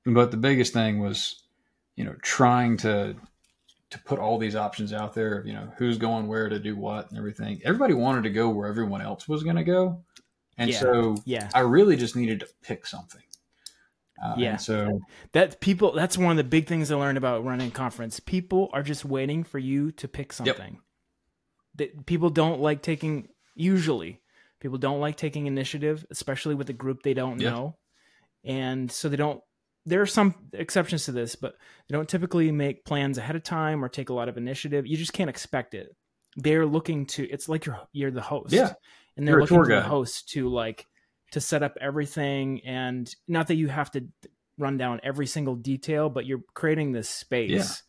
[0.05, 1.42] but the biggest thing was,
[1.96, 3.16] you know, trying to
[3.92, 6.74] to put all these options out there of you know who's going where to do
[6.76, 7.61] what and everything.
[7.64, 10.02] Everybody wanted to go where everyone else was going to go,
[10.59, 10.78] and Yeah.
[10.81, 13.22] so yeah I really just needed to pick something.
[14.22, 14.50] Uh, Yeah.
[14.52, 15.00] and so
[15.33, 18.83] that people that's one of the big things i learned about running conference people are
[18.83, 20.78] just waiting for you to pick something
[21.74, 23.26] that people don't like taking
[23.57, 24.20] usually
[24.61, 27.50] people don't like taking initiative especially with a group they don't Yeah.
[27.50, 27.76] know
[28.44, 29.42] and so they don't
[29.87, 31.55] there are some exceptions to this but
[31.88, 34.97] they don't typically make plans ahead of time or take a lot of initiative you
[34.97, 35.95] just can't expect it
[36.37, 38.73] they're looking to it's like you're you're the host Yeah.
[39.16, 40.87] and they're looking to the host to like
[41.33, 44.07] to set up everything and not that you have to
[44.59, 47.83] run down every single detail but you're creating this space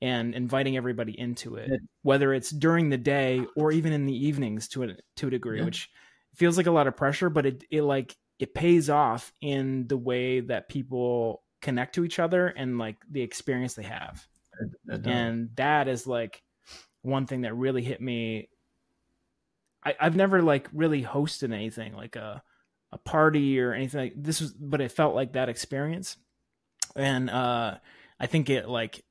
[0.00, 1.76] and inviting everybody into it Yeah.
[2.02, 5.58] whether it's during the day or even in the evenings to a to a degree
[5.60, 5.64] Yeah.
[5.64, 5.88] which
[6.34, 9.96] feels like a lot of pressure but it it like it pays off in the
[9.96, 14.26] way that people connect to each other and like the experience they have.
[15.12, 16.42] And that is like
[17.02, 18.48] one thing that really hit me.
[19.84, 22.42] I, i've never like really hosted anything like a
[22.90, 26.16] a party or anything like this was but it felt like that experience.
[26.96, 27.78] And uh
[28.18, 29.04] i think it like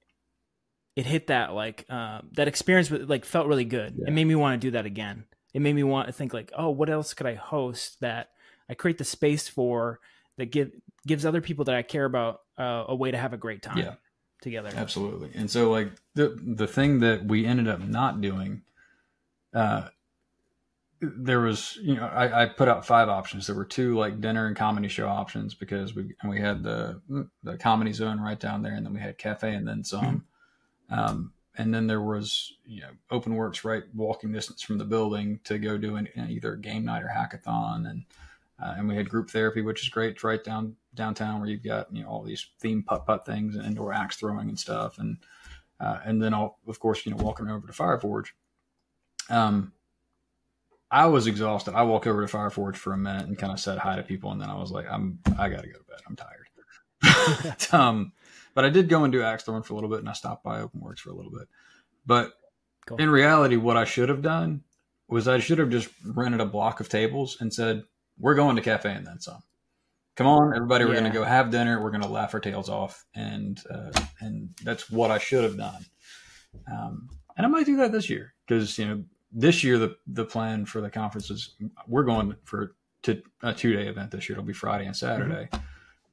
[0.97, 3.95] it hit that like uh, that experience with like felt really good.
[3.97, 4.09] Yeah.
[4.09, 5.23] it made me want to do that again.
[5.53, 8.31] It made me want to think like oh what else could i host that
[8.71, 9.99] i create the space for
[10.37, 10.71] that give
[11.05, 13.77] gives other people that i care about uh, a way to have a great time
[13.77, 13.95] Yeah.
[14.41, 15.29] together Absolutely.
[15.35, 18.63] And so like the the thing that we ended up not doing
[19.53, 19.89] uh
[21.01, 23.47] there was you know I, I, put out five options.
[23.47, 27.01] There were two like dinner and comedy show options because we and we had the
[27.43, 30.25] the comedy zone right down there, and then we had cafe and then some.
[30.91, 30.99] Mm-hmm.
[30.99, 35.57] Um, and then there was you know OpenWorks right walking distance from the building to
[35.57, 38.03] go do an, either game night or hackathon, and
[38.61, 40.11] uh, and we had group therapy, which is great.
[40.11, 43.55] It's right down downtown where you've got you know all these theme putt putt things
[43.55, 45.17] and indoor axe throwing and stuff, and
[45.79, 48.27] uh, and then all of course you know walking over to Fireforge.
[49.29, 49.73] Um,
[50.91, 51.73] I was exhausted.
[51.73, 54.31] I walked over to Fireforge for a minute and kind of said hi to people,
[54.31, 55.99] and then I was like, I'm I got to go to bed.
[56.07, 56.47] I'm tired.
[57.73, 58.11] um,
[58.53, 60.43] but I did go and do Axe Throwing for a little bit, and I stopped
[60.43, 61.47] by OpenWorks for a little bit.
[62.05, 62.33] But
[62.85, 62.97] cool.
[62.97, 64.63] in reality, what I should have done
[65.07, 67.83] was I should have just rented a block of tables and said,
[68.21, 69.41] "We're going to cafe and then some.
[70.15, 70.99] Come on, everybody, we're yeah.
[70.99, 71.81] going to go have dinner.
[71.81, 75.57] We're going to laugh our tails off." And uh, and that's what I should have
[75.57, 75.85] done.
[76.71, 80.25] Um, and I might do that this year because you know this year the the
[80.25, 81.55] plan for the conference is
[81.87, 84.37] we're going for to a two day event this year.
[84.37, 85.49] It'll be Friday and Saturday.
[85.51, 85.65] Mm-hmm.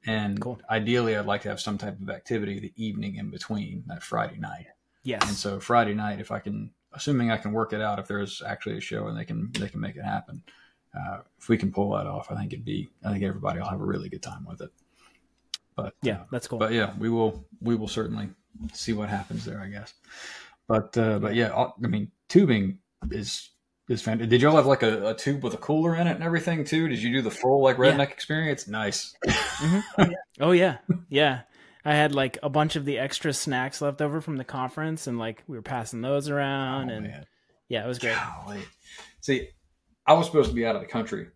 [0.09, 0.59] And cool.
[0.69, 4.37] ideally, I'd like to have some type of activity the evening in between that Friday
[4.37, 4.67] night.
[5.03, 5.21] Yes.
[5.27, 8.41] And so Friday night, if I can, assuming I can work it out, if there's
[8.41, 10.41] actually a show and they can they can make it happen,
[10.97, 12.89] uh, if we can pull that off, I think it'd be.
[13.03, 14.71] I think everybody will have a really good time with it.
[15.75, 16.59] But yeah, that's cool.
[16.59, 18.29] But yeah, we will we will certainly
[18.73, 19.93] see what happens there, I guess.
[20.67, 22.79] But uh, but yeah, I mean, tubing
[23.11, 23.49] is
[23.87, 24.29] is fantastic.
[24.29, 26.87] Did y'all have like a, a, tube with a cooler in it and everything too?
[26.87, 28.13] Did you do the full like redneck yeah.
[28.13, 28.67] experience?
[28.67, 29.15] Nice.
[29.25, 30.11] Mm-hmm.
[30.41, 30.77] oh yeah,
[31.09, 31.41] yeah.
[31.85, 35.17] I had like a bunch of the extra snacks left over from the conference, and
[35.17, 37.25] like we were passing those around, oh, and man.
[37.67, 38.15] yeah, it was great.
[38.15, 38.61] Golly.
[39.21, 39.49] See,
[40.09, 41.27] I was supposed to be out of the country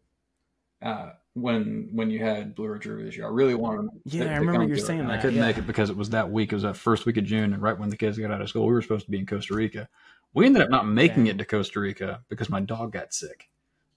[0.82, 3.28] uh, when when you had Blue Ridge Ruby this year.
[3.28, 3.92] I really wanted.
[4.06, 5.12] Yeah, to, I remember you saying that.
[5.12, 5.46] I couldn't yeah.
[5.46, 6.52] make it because it was that week.
[6.52, 8.50] It was that first week of June, and right when the kids got out of
[8.50, 9.88] school, we were supposed to be in Costa Rica.
[10.34, 13.48] We ended up not making it to Costa Rica because my dog got sick,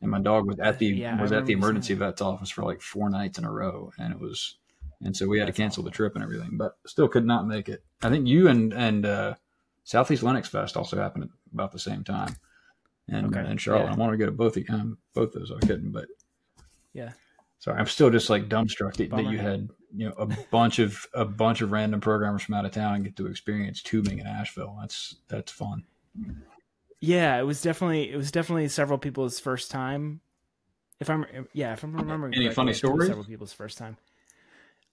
[0.03, 2.83] and my dog was at the yeah, was at the emergency vet's office for like
[2.83, 4.59] four nights in a row, and it was,
[5.03, 5.91] and so we had That's to cancel awful.
[5.91, 6.59] the trip and everything.
[6.59, 7.83] But still could not make it.
[8.03, 9.35] I think you and and uh,
[9.85, 12.37] Southeast Linux Fest also happened at about the same time,
[13.09, 13.49] and okay.
[13.49, 13.85] and Charlotte.
[13.85, 13.93] Yeah.
[13.93, 15.53] I want to go to both of um, both those.
[15.53, 16.07] I couldn't, but
[16.93, 17.13] yeah.
[17.59, 21.07] Sorry, I'm still just like dumbstruck that, that you had you know a bunch of
[21.15, 24.77] a bunch of random programmers from out of town get to experience tubing in Asheville.
[24.81, 25.85] That's that's fun.
[27.01, 30.21] Yeah, it was definitely it was definitely several people's first time.
[31.01, 33.97] If I'm yeah, if I'm remembering any funny stories, several people's first time.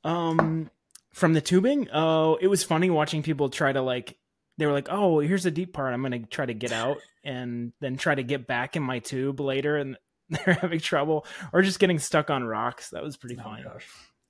[0.03, 0.69] Um,
[1.13, 4.17] from the tubing, oh, it was funny watching people try to like.
[4.57, 5.93] They were like, "Oh, here's the deep part.
[5.93, 9.39] I'm gonna try to get out, and then try to get back in my tube
[9.39, 9.97] later." And
[10.29, 12.89] they're having trouble, or just getting stuck on rocks.
[12.89, 13.63] That was pretty oh funny.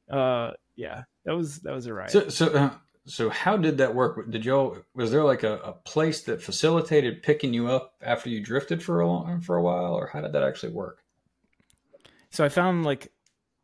[0.10, 2.12] Uh, yeah, that was that was a ride.
[2.12, 2.72] So, so uh,
[3.06, 4.30] so how did that work?
[4.30, 8.42] Did y'all was there like a, a, place that facilitated picking you up after you
[8.42, 11.04] drifted for a long for a while, or how did that actually work?
[12.30, 13.12] So I found like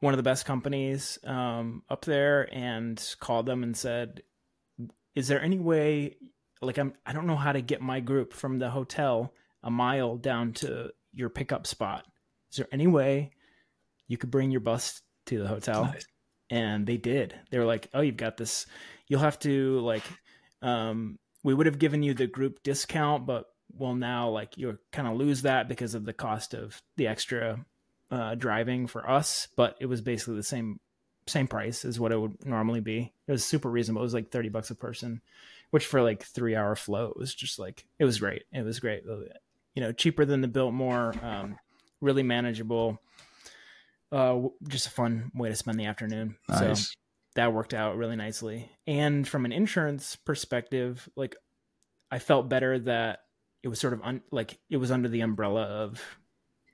[0.02, 4.24] one of the best companies um, up there and called them and said,
[5.16, 6.18] "Is there any way?
[6.62, 10.18] Like I'm I don't know how to get my group from the hotel a mile
[10.18, 12.06] down to your pickup spot.
[12.52, 13.32] Is there any way
[14.08, 16.06] you could bring your bus to the hotel?" Nice.
[16.52, 17.36] And they did.
[17.52, 18.66] They were like, "Oh, you've got this."
[19.10, 20.04] you'll have to like
[20.62, 25.08] um we would have given you the group discount but well now like you'll kind
[25.08, 27.66] of lose that because of the cost of the extra
[28.12, 30.80] uh driving for us but it was basically the same
[31.28, 34.32] same price as what it would normally be it was super reasonable it was like
[34.32, 35.22] 30 bucks a person
[35.72, 39.04] which for like three hour flow was just like it was great it was great
[39.06, 41.58] you know cheaper than the Biltmore um
[42.02, 43.02] really manageable
[44.12, 46.88] uh just a fun way to spend the afternoon nice.
[46.88, 46.94] so
[47.36, 48.70] that worked out really nicely.
[48.88, 51.36] And from an insurance perspective, like
[52.12, 53.20] I felt better that
[53.64, 56.02] it was sort of un- like it was under the umbrella of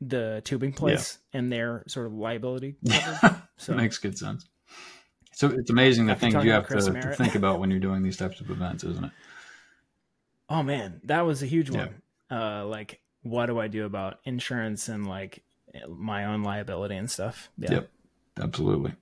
[0.01, 1.39] the tubing place yeah.
[1.39, 2.75] and their sort of liability.
[3.57, 4.47] so makes good sense.
[5.35, 8.15] So it's amazing the things you have to, to, think about when you're doing these
[8.23, 9.11] types of events, isn't it?
[10.49, 11.93] Oh man, that was a huge one.
[12.31, 12.61] Yeah.
[12.61, 15.43] Uh, like, what do I do about insurance and like
[15.89, 17.49] my own liability and stuff?
[17.57, 17.71] Yeah.
[17.73, 17.89] Yep,
[18.39, 18.93] absolutely.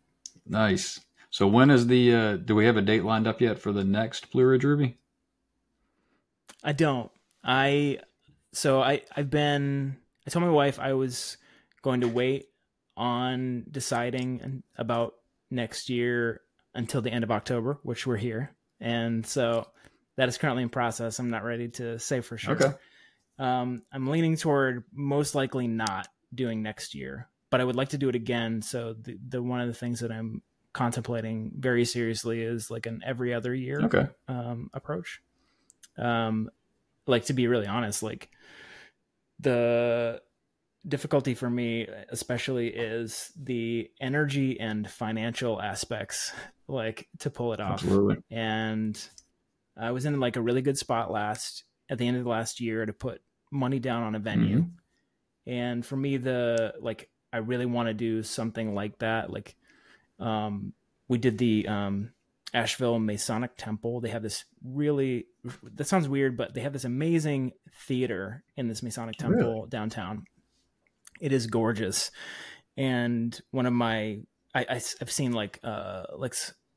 [0.48, 1.02] Nice.
[1.30, 2.16] So when is the?
[2.16, 4.98] Uh, do we have a date lined up yet for the next Blue Ridge Ruby?
[6.64, 7.12] I don't.
[7.44, 8.00] I
[8.54, 9.98] so I I've been.
[10.26, 11.38] I told my wife I was
[11.84, 12.48] going to wait
[12.98, 15.14] on deciding about
[15.54, 16.42] next year
[16.74, 19.68] until the end of October, which we're here, and so
[20.18, 21.20] that is currently in process.
[21.20, 22.56] I'm not ready to say for sure.
[22.56, 22.74] Okay.
[23.40, 27.98] Um, I'm leaning toward most likely not doing next year, but I would like to
[27.98, 28.62] do it again.
[28.62, 30.42] So the, the one of the things that I'm
[30.74, 34.08] contemplating very seriously is like an every other year okay.
[34.28, 35.22] um, approach.
[35.98, 36.50] Um,
[37.06, 38.30] like to be really honest, like
[39.40, 40.22] the
[40.88, 46.34] difficulty for me especially is the energy and financial aspects
[46.68, 47.84] like to pull it off.
[47.84, 48.18] Absolutely.
[48.30, 49.10] and
[49.78, 52.60] i was in like a really good spot last at the end of the last
[52.60, 53.22] year to put
[53.52, 54.60] money down on a venue.
[54.64, 54.70] Mhm.
[55.48, 59.56] and for me the like i really want to do something like that like
[60.20, 60.74] um
[61.08, 62.12] we did the um
[62.56, 64.00] asheville masonic temple.
[64.00, 65.26] They have this really
[65.64, 67.54] that sounds weird but they have this amazing
[67.88, 70.26] theater in this masonic temple downtown
[71.20, 72.12] it is gorgeous
[72.78, 74.20] and one of my
[74.56, 76.36] I, I have seen like uh like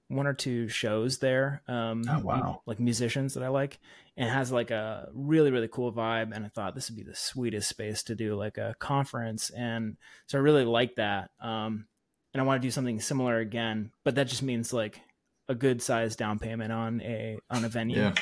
[0.09, 2.62] one or two shows there um Oh, wow.
[2.66, 3.78] like musicians that i like
[4.16, 7.03] and it has like a really really cool vibe and i thought this would be
[7.03, 11.87] the sweetest space to do like a conference and so i really like that um
[12.34, 15.01] and i want to do something similar again but that just means like
[15.49, 18.14] a good size down payment on a on a venue Yeah.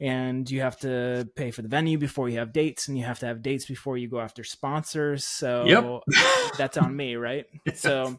[0.00, 3.18] And you have to pay for the venue before you have dates and you have
[3.18, 5.24] to have dates before you go after sponsors.
[5.24, 6.02] So Yep.
[6.58, 7.46] that's on me right?
[7.74, 8.18] So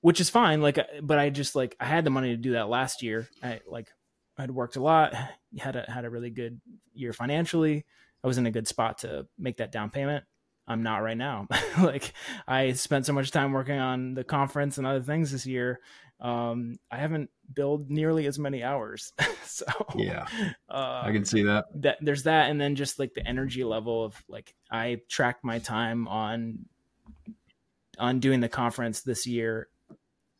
[0.00, 2.52] which is fine like uh, but i just like i had the money to do
[2.52, 3.28] that last year.
[3.42, 3.88] I like
[4.38, 5.14] i'd worked a lot
[5.58, 6.60] had a had a really good
[6.94, 7.84] year financially.
[8.24, 10.24] I was in a good spot to make that down payment.
[10.66, 11.48] I'm not right now.
[11.78, 12.12] Like
[12.46, 15.80] i spent so much time working on the conference and other things this year
[16.22, 19.12] um i haven't billed nearly as many hours
[19.44, 19.66] so
[19.96, 20.26] Yeah.
[20.70, 21.64] uh, I can see that.
[21.82, 25.58] that there's that and then just like the energy level of like i tracked my
[25.58, 26.64] time on
[27.98, 29.68] on doing the conference this year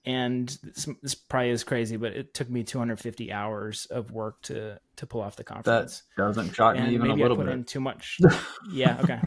[0.05, 4.78] and this, this probably is crazy but it took me 250 hours of work to
[4.97, 7.53] to pull off the conference That Doesn't shock me and even a little put bit.
[7.55, 8.18] in too much
[8.72, 9.20] yeah okay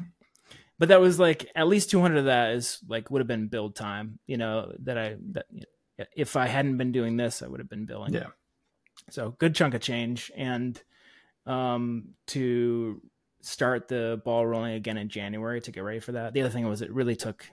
[0.80, 3.76] but that was like at least 200 of that is like would have been build
[3.76, 5.46] time you know that i that
[6.16, 8.14] if i hadn't been doing this i would have been billing.
[8.14, 8.28] Yeah.
[9.10, 10.32] so good chunk of change.
[10.36, 10.82] And
[11.46, 13.02] um to
[13.42, 16.34] start the ball rolling again in january to get ready for that.
[16.34, 17.46] The other thing was it really took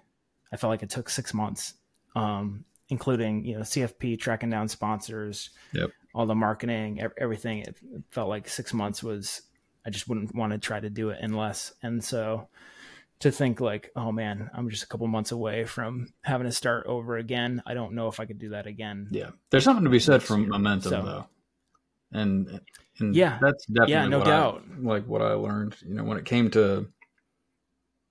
[0.53, 1.75] i felt like it took six months
[2.17, 5.91] um including you know cfp tracking down sponsors Yep.
[6.15, 7.59] all the marketing everything.
[7.61, 7.77] It
[8.11, 9.43] felt like six months was
[9.87, 11.73] i just wouldn't want to try to do it in less.
[11.83, 12.49] And so
[13.23, 16.87] to think like oh man i'm just a couple months away from having to start
[16.87, 19.31] over again i don't know if i could do that again Yeah.
[19.51, 20.51] There's something to be said from year.
[20.51, 21.27] momentum So- though.
[22.13, 22.61] And
[22.99, 23.39] and Yeah.
[23.41, 24.65] that's definitely Yeah, no what I- doubt.
[24.81, 26.89] like what I learned, you know, when it came to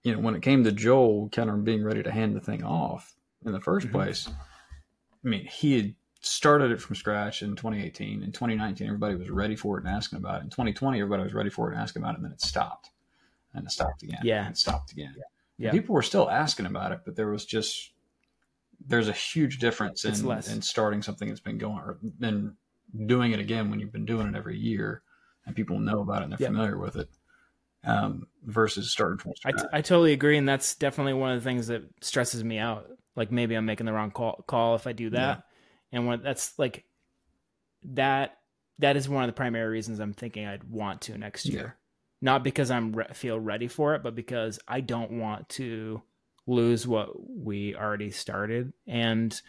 [0.04, 2.64] you know, when it came to Joel kind of being ready to hand the thing
[2.64, 3.14] off
[3.46, 3.92] in the 1st Mhm.
[3.92, 4.28] place.
[5.24, 8.24] I mean, he had started it from scratch in 2018.
[8.24, 10.46] In 2019, everybody was ready for it and asking about it.
[10.46, 12.90] In 2020, everybody was ready for it and asking about it, and then it stopped.
[13.54, 14.20] And it stopped again.
[14.24, 14.46] Yeah.
[14.46, 15.16] And it stopped again.
[15.58, 15.72] Yeah.
[15.72, 17.92] People were still asking about it, but there was just
[18.88, 22.56] there's a huge difference in, in starting something that's been going or been
[23.06, 25.04] doing it again when you've been doing it every year
[25.46, 26.50] and people know about it and they're Yep.
[26.50, 27.10] familiar with it
[27.84, 29.62] um, versus starting from scratch.
[29.72, 32.88] I totally agree, and that's definitely one of the things that stresses me out.
[33.16, 35.44] Like maybe I'm making the wrong call, call if I do that,
[35.92, 36.86] and when that's like
[37.84, 38.38] that
[38.80, 41.54] that is one of the primary reasons I'm thinking I'd want to next Yeah.
[41.54, 41.78] year.
[42.22, 46.02] Not because I'm re- feel ready for it, but because I don't want to
[46.46, 49.40] lose what we already started, and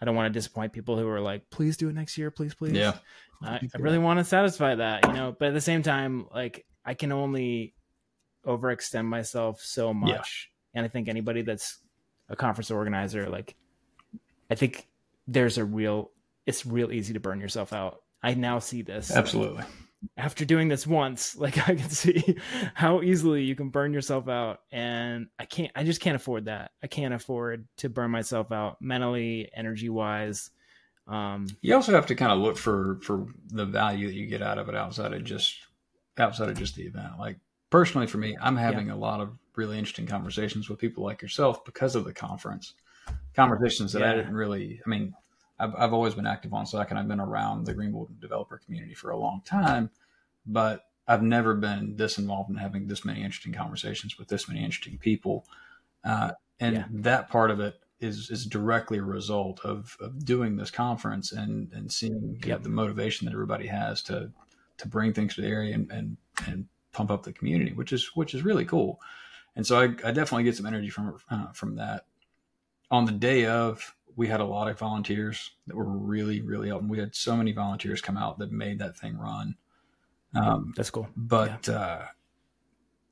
[0.00, 2.54] I don't want to disappoint people who are like, "Please do it next year, please,
[2.54, 2.94] please." yeah.
[3.44, 6.64] I, I really want to satisfy that, you know, but at the same time, like
[6.84, 7.74] I can only
[8.46, 10.50] overextend myself so much.
[10.74, 11.78] And I think anybody that's
[12.28, 13.56] a conference organizer, like
[14.50, 14.88] I think
[15.26, 16.10] there's a real
[16.46, 18.02] it's real easy to burn yourself out.
[18.22, 19.64] I now see this Absolutely.
[20.16, 22.36] After doing this once, like I can see
[22.74, 24.60] how easily you can burn yourself out.
[24.70, 26.72] And I can't I just can't afford that.
[26.82, 30.50] I can't afford to burn myself out mentally, energy wise.
[31.06, 34.42] Um You also have to kind of look for for the value that you get
[34.42, 35.56] out of it outside of just
[36.18, 37.18] outside of just the event.
[37.18, 37.38] Like
[37.70, 41.64] personally for me, I'm having a lot of really interesting conversations with people like yourself
[41.64, 42.74] because of the conference.
[43.34, 45.14] Conversations that I didn't really I mean,
[45.62, 48.94] I've I've always been active on Slack and I've been around the Greenville developer community
[48.94, 49.90] for a long time,
[50.46, 54.64] but I've never been this involved in having this many interesting conversations with this many
[54.64, 55.46] interesting people.
[56.04, 56.84] Uh, and Yeah.
[56.90, 61.72] that part of it is is directly a result of, of doing this conference and
[61.72, 62.62] and seeing know, Yep.
[62.64, 64.32] the motivation that everybody has to
[64.78, 68.10] to bring things to the area and, and and pump up the community, which is
[68.16, 69.00] which is really cool.
[69.54, 72.06] And so I, I definitely get some energy from uh, from that.
[72.90, 76.88] On the day of, we had a lot of volunteers that were really really helping.
[76.88, 79.56] We had so many volunteers come out that made that thing run.
[80.34, 81.08] Um, that's cool.
[81.16, 82.02] but uh,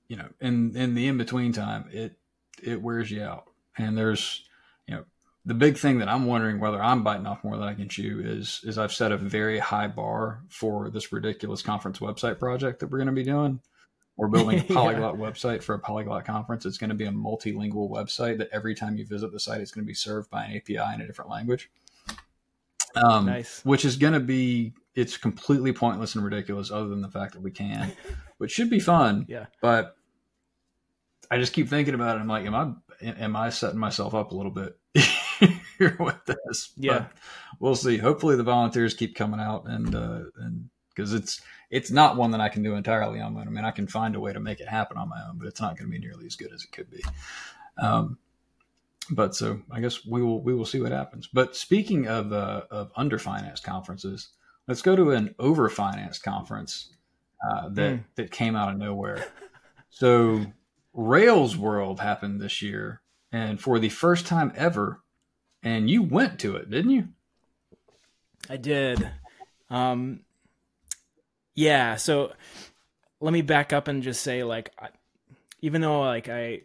[0.09, 2.17] you know, in in the in between time, it
[2.63, 3.45] it wears you out.
[3.79, 4.45] And there's
[4.87, 5.05] you know
[5.45, 8.21] the big thing that I'm wondering whether I'm biting off more than I can chew
[8.25, 12.91] is is I've set a very high bar for this ridiculous conference website project that
[12.91, 13.61] we're going to be doing.
[14.21, 14.75] We're building a Yeah.
[14.75, 16.67] polyglot website for a polyglot conference.
[16.67, 19.71] It's going to be a multilingual website that every time you visit the site, it's
[19.71, 21.71] going to be served by an API in a different language.
[22.95, 23.65] Um, Nice.
[23.65, 27.41] Which is going to be, it's completely pointless and ridiculous other than the fact that
[27.43, 27.93] we can,
[28.39, 29.25] which should be fun.
[29.29, 29.47] Yeah.
[29.63, 29.97] But
[31.31, 32.21] I just keep thinking about it.
[32.21, 32.73] I'm like, am I,
[33.07, 34.77] am I setting myself up a little bit
[35.79, 36.73] here with this?
[36.77, 36.99] Yeah.
[36.99, 37.11] But
[37.61, 37.97] we'll see.
[37.97, 41.41] Hopefully the volunteers keep coming out and, uh, and, because it's
[41.71, 43.49] it's not one that I can do entirely on my own.
[43.49, 45.47] I mean, I can find a way to make it happen on my own, but
[45.47, 47.03] it's not going to be nearly as good as it could be.
[47.79, 48.19] Um,
[49.11, 51.29] but so I guess we will we will see what happens.
[51.33, 54.29] But speaking of uh, of underfinanced conferences,
[54.69, 56.91] let's go to an overfinanced conference
[57.49, 58.03] uh, that Hmm.
[58.17, 59.25] that came out of nowhere.
[59.91, 60.47] So
[60.93, 63.01] Rails World happened this year,
[63.33, 65.01] and for the first time ever,
[65.63, 67.09] and you went to it, didn't you?
[68.49, 69.11] I did.
[69.69, 70.21] Um,
[71.55, 71.97] yeah.
[71.97, 72.33] So
[73.21, 74.89] let me back up and just say, like, I,
[75.61, 76.63] even though like I,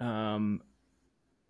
[0.00, 0.62] um,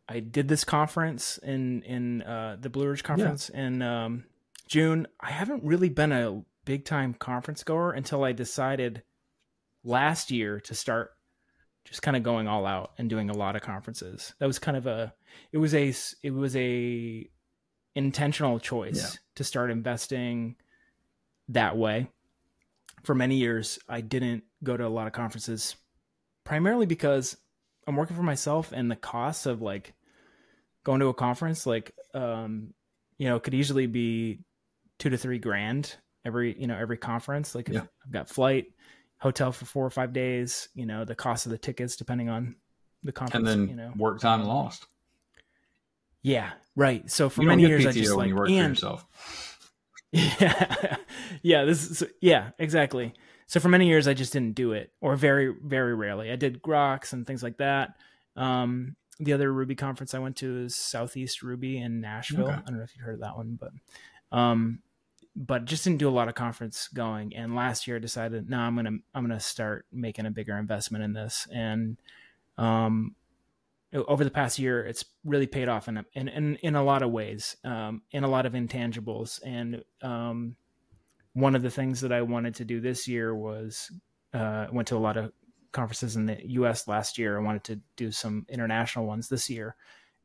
[0.09, 4.25] I did this conference in in uh, the Blue Ridge conference in um,
[4.67, 5.07] June.
[5.21, 9.03] I haven't really been a big time conference goer until I decided
[9.85, 11.11] last year to start
[11.85, 14.35] just kind of going all out and doing a lot of conferences.
[14.39, 15.15] That was kind of a
[15.53, 17.29] it was a it was a
[17.95, 19.19] intentional choice Yeah.
[19.37, 20.57] to start investing
[21.49, 22.09] that way.
[23.03, 25.77] For many years, I didn't go to a lot of conferences,
[26.45, 27.37] primarily because
[27.87, 29.95] I'm working for myself, and the costs of like
[30.85, 32.75] going to a conference, like um,
[33.19, 34.41] you know, could easily be
[34.99, 37.55] two to three grand every you know every conference.
[37.55, 37.83] Like Yeah.
[38.05, 38.67] I've got flight,
[39.19, 42.57] hotel for four or five days, you know, the cost of the tickets depending on
[43.03, 44.87] the conference, And then you know, work time lost.
[46.23, 47.11] yeah, right.
[47.11, 49.52] So for many years, PTO I just when like you work for and yourself.
[50.41, 50.97] yeah,
[51.43, 51.65] yeah.
[51.65, 53.15] This is yeah, exactly.
[53.47, 56.31] So for many years, I just didn't do it, or very very rarely.
[56.31, 57.97] I did Groks and things like that.
[58.37, 62.47] Um, the other Ruby conference I went to is Southeast Ruby in Nashville.
[62.47, 62.53] Okay.
[62.53, 63.73] I don't know if you've heard of that one, but
[64.37, 64.81] um,
[65.35, 67.35] but just didn't do a lot of conference going.
[67.35, 71.05] And last year, I decided, no, I'm gonna I'm gonna start making a bigger investment
[71.05, 71.49] in this.
[71.53, 71.97] And
[72.59, 73.15] um,
[73.95, 77.03] over the past year, it's really paid off in a, in, in, in a lot
[77.03, 79.41] of ways, um, in a lot of intangibles.
[79.45, 80.57] And um,
[81.35, 83.91] one of the things that I wanted to do this year was
[84.33, 85.33] uh, went to a lot of
[85.73, 86.89] conferences in the U.S.
[86.89, 87.39] last year.
[87.39, 89.77] I wanted to do some international ones this year,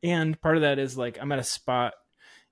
[0.02, 1.94] and part of that is like I'm at a spot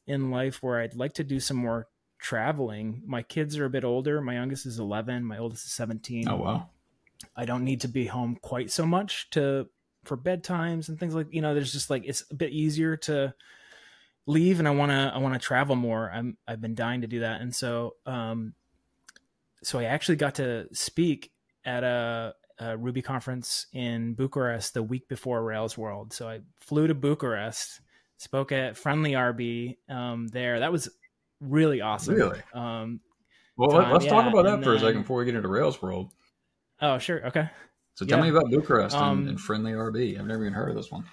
[0.06, 1.88] in life where I'd like to do some more
[2.18, 3.02] traveling.
[3.06, 4.20] My kids are a bit older.
[4.20, 5.24] My youngest is 11.
[5.24, 6.28] My oldest is 17.
[6.28, 6.70] Oh wow.
[7.34, 9.68] I don't need to be home quite so much to
[10.06, 11.54] for bedtimes and things like you know.
[11.54, 13.34] There's just like it's a bit easier to
[14.26, 16.10] leave, and I want to I want to travel more.
[16.10, 18.54] I'm I've been dying to do that, and so um,
[19.62, 21.32] so I actually got to speak
[21.64, 26.12] at a, a Ruby conference in Bucharest the week before Rails World.
[26.12, 27.80] So I flew to Bucharest,
[28.16, 30.60] spoke at Friendly.rb um, there.
[30.60, 30.88] That was
[31.40, 32.14] really awesome.
[32.14, 32.40] Really?
[32.54, 33.00] Um,
[33.56, 36.10] Well, time, us talk about that for a second before we get into Rails World.
[36.80, 37.26] oh, sure.
[37.26, 37.50] Okay.
[37.96, 38.24] So tell Yeah.
[38.24, 40.18] me about Bucharest Um, and, and Friendly.rb.
[40.18, 41.04] I've never even heard of this one.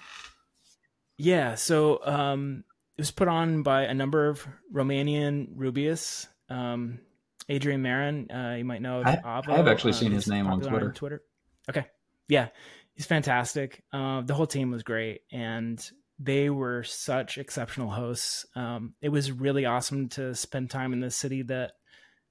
[1.16, 2.64] Yeah, so um,
[2.96, 6.26] it was put on by a number of Romanian Rubyists.
[6.48, 7.00] Um,
[7.48, 10.92] Adrian Marin, uh, you might know I- have actually um, seen his name on Twitter.
[10.92, 11.22] Twitter.
[11.70, 11.86] Okay,
[12.28, 12.48] yeah,
[12.94, 13.82] he's fantastic.
[13.92, 15.82] Uh, the whole team was great, and
[16.18, 18.44] they were such exceptional hosts.
[18.54, 21.72] Um, it was really awesome to spend time in the city that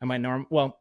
[0.01, 0.45] I might norm.
[0.49, 0.79] Well,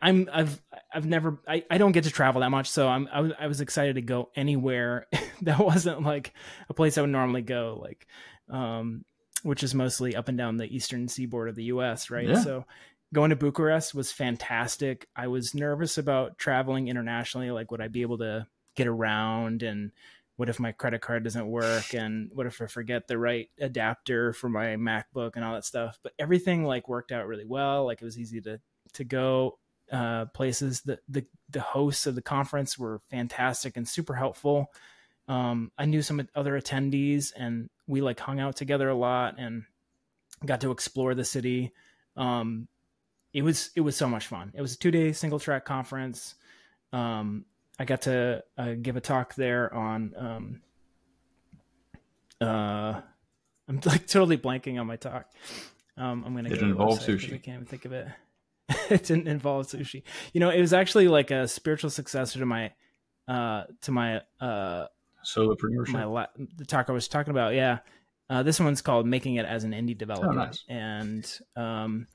[0.00, 0.60] I'm I've
[0.94, 3.46] I've never I, I don't get to travel that much, so I'm I was I
[3.46, 5.06] was excited to go anywhere
[5.42, 6.32] that wasn't like
[6.68, 8.06] a place I would normally go, like
[8.50, 9.04] um,
[9.42, 12.10] which is mostly up and down the eastern seaboard of the U.S.
[12.10, 12.40] Right, Yeah.
[12.42, 12.64] so
[13.14, 15.06] going to Bucharest was fantastic.
[15.16, 19.92] I was nervous about traveling internationally, like would I be able to get around and
[20.36, 24.32] what if my credit card doesn't work and what if I forget the right adapter
[24.32, 25.98] for my MacBook and all that stuff.
[26.02, 27.84] But everything like worked out really well.
[27.84, 28.60] Like it was easy to
[28.94, 29.58] to go
[29.92, 30.80] uh, places.
[30.80, 34.72] The, the the hosts of the conference were fantastic and super helpful.
[35.28, 39.64] Um, I knew some other attendees and we like hung out together a lot and
[40.44, 41.72] got to explore the city.
[42.16, 42.66] Um,
[43.32, 44.52] it was it was so much fun.
[44.54, 46.34] It was a two day single track conference.
[46.92, 47.44] Um,
[47.78, 50.14] I got to uh, give a talk there on.
[50.16, 50.62] Um,
[52.40, 53.00] uh,
[53.68, 55.30] I'm like totally blanking on my talk.
[55.96, 56.48] Um, I'm gonna.
[56.48, 57.34] It to the involve website 'cause sushi?
[57.34, 58.08] I can't even think of it.
[59.00, 60.02] it didn't involve sushi.
[60.32, 62.72] You know, it was actually like a spiritual successor to my,
[63.28, 64.86] uh, to my uh,
[65.24, 65.88] Solopreneurship.
[65.88, 66.26] my la-
[66.56, 67.54] the talk I was talking about.
[67.54, 67.78] Yeah,
[68.30, 70.64] uh, this one's called "Making It as an Indie Developer," Oh, nice.
[70.68, 72.06] and um,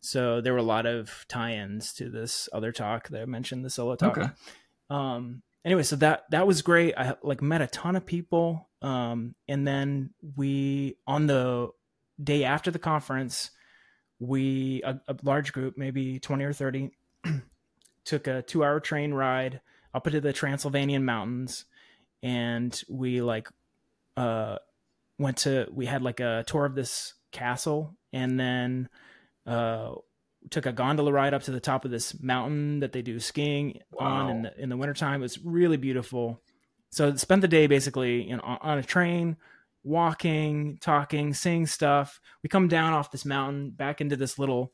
[0.00, 3.70] So there were a lot of tie-ins to this other talk that I mentioned, the
[3.70, 4.18] solo talk.
[4.18, 4.28] Okay.
[4.90, 6.94] Um, anyway, so that that was great.
[6.96, 8.68] I like met a ton of people.
[8.82, 11.70] Um, and then we on the
[12.22, 13.50] day after the conference,
[14.18, 16.90] we a, a large group, maybe twenty or thirty,
[18.04, 19.60] took a two-hour train ride
[19.94, 21.64] up into the Transylvanian mountains,
[22.22, 23.48] and we like
[24.16, 24.56] uh
[25.18, 28.88] went to we had like a tour of this castle, and then
[29.46, 29.92] uh
[30.50, 33.80] took a gondola ride up to the top of this mountain that they do skiing
[33.98, 35.20] on in the in the wintertime.
[35.20, 36.40] It was really beautiful.
[36.90, 39.36] So spent the day basically you know, on, on a train,
[39.86, 42.20] walking, talking, seeing stuff.
[42.42, 44.72] We come down off this mountain back into this little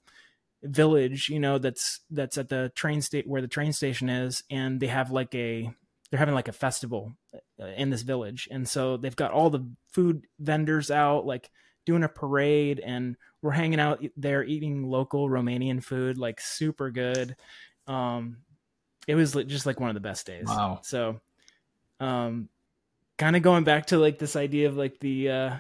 [0.63, 4.81] village, you know, that's that's at the train state where the train station is, and
[4.81, 5.71] they have like a
[6.11, 7.13] they're having like a festival
[7.61, 11.51] uh, in this village, and so they've got all the food vendors out, like
[11.85, 17.37] doing a parade, and we're hanging out there eating local Romanian food, like super good.
[17.87, 18.39] Um,
[19.07, 20.47] it was just like one of the best days.
[20.47, 20.81] Wow.
[20.83, 21.21] So,
[22.01, 22.49] um,
[23.23, 25.57] kind of going back to like this idea of like the uh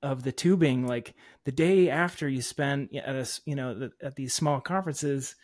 [0.00, 1.14] of the tubing like
[1.44, 5.34] the day after you spend at a you know the, at these small conferences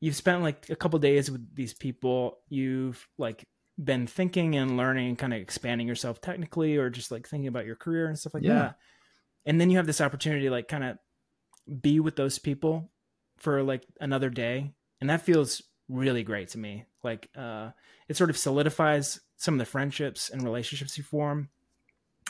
[0.00, 2.38] you've spent like a couple days with these people.
[2.48, 3.44] You've like
[3.82, 7.66] been thinking and learning and kind of expanding yourself technically or just like thinking about
[7.66, 8.54] your career and stuff like Yeah.
[8.54, 8.78] that.
[9.46, 10.98] And then you have this opportunity to like kind of
[11.80, 12.90] be with those people
[13.38, 14.72] for like another day.
[15.00, 17.70] And that feels really great to me like uh
[18.08, 21.48] it sort of solidifies some of the friendships and relationships you form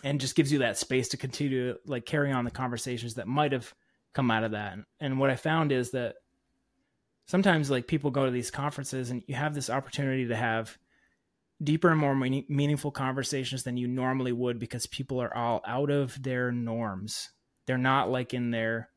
[0.04, 3.28] and just gives you that space to continue to like carry on the conversations that
[3.28, 3.74] might have
[4.12, 4.76] come out of that.
[4.98, 6.16] And, what i found is that
[7.26, 10.76] sometimes like people go to these conferences and you have this opportunity to have
[11.62, 15.90] deeper and more meaning, meaningful conversations than you normally would because people are all out
[15.90, 17.30] of their norms.
[17.66, 18.90] They're not like in their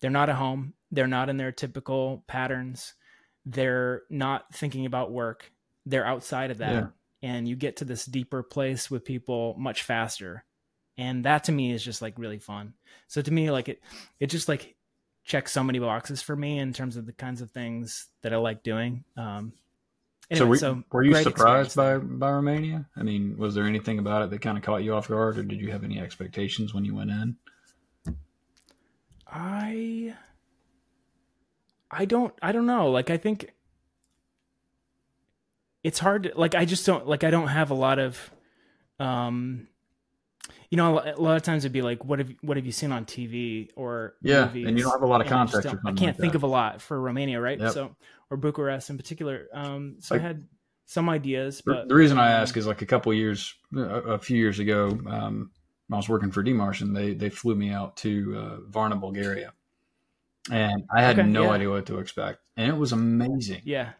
[0.00, 0.72] they're not at home.
[0.90, 2.94] They're not in their typical patterns
[3.46, 5.50] they're not thinking about work
[5.86, 6.86] they're outside of that Yeah.
[7.22, 10.44] and you get to this deeper place with people much faster
[10.96, 12.74] and that to me is just like really fun
[13.08, 13.80] so to me like it
[14.18, 14.76] it just like
[15.24, 18.36] checks so many boxes for me in terms of the kinds of things that i
[18.36, 19.52] like doing um
[20.32, 22.86] so, anyway, were, were you surprised by, by Romania?
[22.96, 25.42] I mean, was there anything about it that kind of caught you off guard, or
[25.42, 27.36] did you have any expectations when you went in?
[29.26, 30.14] i
[31.90, 33.52] i don't i don't know like i think
[35.82, 38.30] it's hard to like i just don't like i don't have a lot of
[38.98, 39.66] um
[40.70, 42.92] you know a lot of times it'd be like what have what have you seen
[42.92, 44.66] on tv or Yeah, movies?
[44.68, 45.66] and you don't have a lot of I context.
[45.66, 46.36] or I can't like think that.
[46.38, 47.58] of a lot for Romania, right?
[47.58, 47.72] Yep.
[47.72, 47.96] So
[48.30, 49.48] or Bucharest in particular.
[49.52, 50.46] Um, so Like- I had
[50.86, 54.18] some ideas, but the reason I um, ask is like a couple years, a, a
[54.18, 55.50] few years ago, um,
[55.90, 59.52] I was working for Demarsh and they, they flew me out to uh, Varna, Bulgaria.
[60.50, 61.50] And I had Okay, no yeah.
[61.50, 62.40] idea what to expect.
[62.56, 63.62] And it was amazing.
[63.62, 63.92] yeah,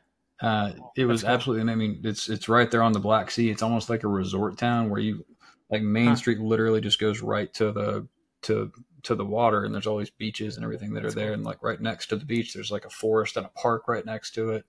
[0.43, 1.25] Uh, it was cool.
[1.25, 3.51] absolutely, I mean, it's, it's right there on the Black Sea.
[3.51, 5.25] It's almost like a resort town where you,
[5.71, 6.17] like Main Huh.
[6.17, 8.09] Street literally just goes right to the,
[8.43, 8.73] to,
[9.05, 11.33] to the water and there's all these beaches and everything that That's are there.
[11.33, 11.35] cool.
[11.35, 14.05] And like right next to the beach, there's like a forest and a park right
[14.05, 14.65] next to it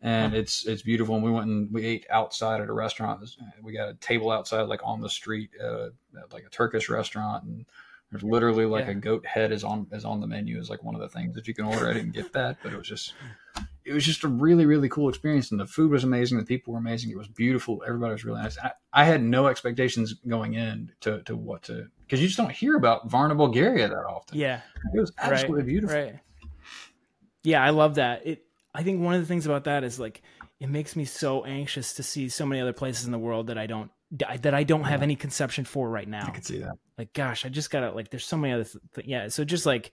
[0.00, 0.34] and Huh.
[0.34, 1.14] it's it's beautiful.
[1.14, 3.24] And we went and we ate outside at a restaurant.
[3.62, 5.86] We got a table outside, like on the street, uh,
[6.20, 7.66] at like a Turkish restaurant, and
[8.12, 8.92] there's literally like Yeah.
[8.92, 11.34] a goat head is on is on the menu is like one of the things
[11.34, 11.88] that you can order.
[11.90, 13.14] I didn't get that, but it was just
[13.84, 16.38] it was just a really really cool experience, and the food was amazing.
[16.38, 17.10] The people were amazing.
[17.10, 17.82] It was beautiful.
[17.84, 18.56] Everybody was really nice.
[18.58, 22.52] I, I had no expectations going in to to what to because you just don't
[22.52, 24.38] hear about Varna, Bulgaria that often.
[24.38, 24.60] yeah,
[24.94, 25.96] It was Right, absolutely beautiful.
[25.96, 26.20] right.
[27.42, 28.26] Yeah, I love that.
[28.26, 28.44] It.
[28.74, 30.22] I think one of the things about that is like
[30.60, 33.58] it makes me so anxious to see so many other places in the world that
[33.58, 35.04] I don't that I don't have Yeah.
[35.04, 36.26] any conception for right now.
[36.26, 36.74] I can see that.
[36.98, 39.64] like gosh i just gotta like there's so many other th- th- yeah so just
[39.66, 39.92] like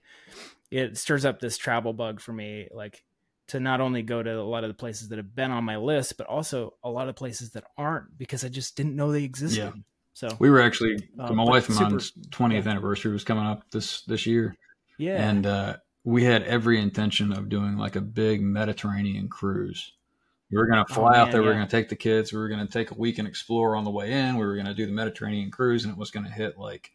[0.70, 3.02] it stirs up this travel bug for me like
[3.48, 5.76] to not only go to a lot of the places that have been on my
[5.76, 9.24] list but also a lot of places that aren't because i just didn't know they
[9.24, 9.82] existed Yeah.
[10.12, 13.68] so We were actually Uh, my wife and super- mine's twentieth anniversary was coming up
[13.72, 14.54] this this year,
[14.98, 19.92] yeah and uh, we had every intention of doing like a big Mediterranean cruise.
[20.50, 21.42] We were going to fly Oh, out man, there.
[21.42, 22.32] We were going to take the kids.
[22.32, 24.36] We were going to take a week and explore on the way in.
[24.36, 26.90] We were going to do the Mediterranean cruise, and it was going to hit like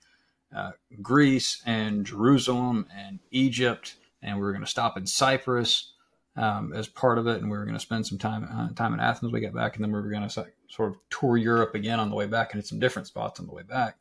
[0.56, 5.94] uh, Greece and Jerusalem and Egypt, and we were going to stop in Cyprus
[6.36, 8.94] um, as part of it, and we were going to spend some time uh, time
[8.94, 9.32] in Athens.
[9.32, 12.00] when We got back, and then we were going to sort of tour Europe again
[12.00, 13.98] on the way back, and hit some different spots on the way back.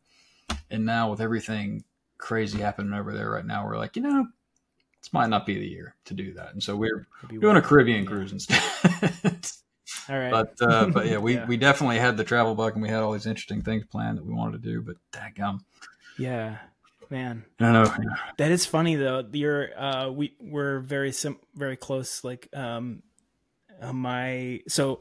[0.71, 1.85] And now with everything
[2.19, 4.27] crazy happening over there right now, we're like, you know,
[5.05, 8.07] this might not be the year to do that, and so we're doing a Caribbean
[8.07, 8.63] cruise instead.
[10.09, 11.47] all right but uh, but yeah, we, Yeah.
[11.47, 14.25] we definitely had the travel bug, and we had all these interesting things planned that
[14.25, 14.81] we wanted to do.
[14.81, 15.61] But dadgum,
[16.19, 16.57] yeah
[17.11, 17.45] man.
[17.61, 17.95] I know.
[18.39, 19.23] That is funny though.
[19.31, 22.25] You're uh we we're very sim very close.
[22.25, 23.03] Like um
[23.83, 25.01] uh, my so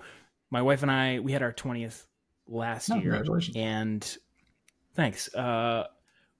[0.51, 2.06] my wife and I we had our twentieth
[2.45, 3.04] last No, year.
[3.04, 3.56] congratulations.
[3.56, 4.18] And
[4.95, 5.34] thanks.
[5.34, 5.88] Uh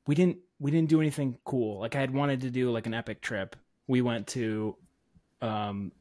[0.06, 1.80] we didn't we didn't do anything cool.
[1.80, 3.56] Like I had wanted to do like an epic trip.
[3.88, 4.76] We went to
[5.42, 5.92] um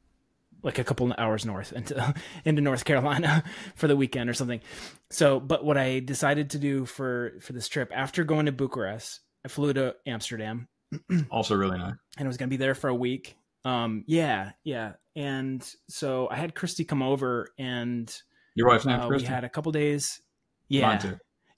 [0.62, 3.44] like a couple hours north into into North Carolina
[3.74, 4.60] for the weekend or something.
[5.10, 9.20] So, but what I decided to do for for this trip after going to Bucharest,
[9.44, 10.68] I flew to Amsterdam
[11.30, 11.94] Also, really nice.
[12.18, 13.36] and I was going to be there for a week.
[13.64, 14.94] Um, yeah, yeah.
[15.14, 18.14] And so I had Christy come over and
[18.54, 20.20] Your wife's name, uh, we had a couple days.
[20.68, 21.00] Yeah.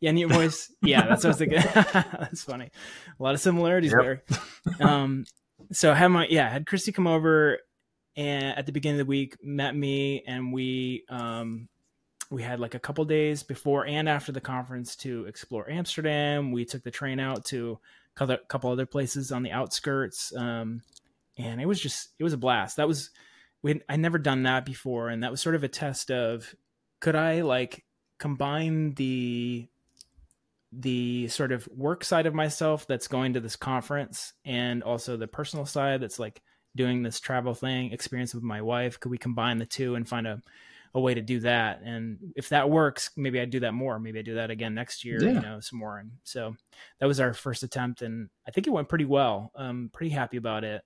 [0.04, 0.70] Yeah, your voice.
[0.82, 1.58] Yeah, that's what I was thinking.
[1.74, 2.70] that's funny.
[3.18, 4.02] A lot of similarities Yep.
[4.02, 4.22] there.
[4.88, 5.24] Um,
[5.72, 7.58] so I had my yeah, I had Christy come over
[8.16, 11.68] and at the beginning of the week, met me, and we um
[12.30, 16.52] we had like a couple days before and after the conference to explore Amsterdam.
[16.52, 17.78] We took the train out to
[18.18, 20.34] a couple- other places on the outskirts.
[20.36, 20.82] Um,
[21.38, 22.76] and it was just it was a blast.
[22.76, 23.10] That was
[23.62, 26.54] we I never done that before, and that was sort of a test of
[27.00, 27.84] could I like
[28.18, 29.68] combine the
[30.80, 35.26] the sort of work side of myself that's going to this conference and also the
[35.28, 36.42] personal side that's like
[36.76, 40.26] doing this travel thing experience with my wife could we combine the two and find
[40.26, 40.40] a,
[40.94, 41.80] a way to do that?
[41.84, 43.98] And if that works maybe I'd do that more.
[43.98, 45.32] Maybe i do that again next year Yeah.
[45.32, 45.98] you know some more.
[45.98, 46.54] And so
[47.00, 49.50] that was our first attempt and i think it went pretty well.
[49.54, 50.82] Um pretty happy about it.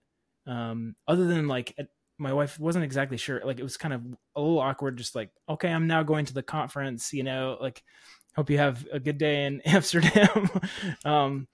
[0.46, 1.74] Um other than like
[2.20, 3.40] my wife wasn't exactly sure.
[3.44, 4.02] Like it was kind of
[4.34, 7.82] a little awkward just like okay i'm now going to the conference you know like
[8.38, 10.48] hope you have a good day in amsterdam
[11.04, 11.46] um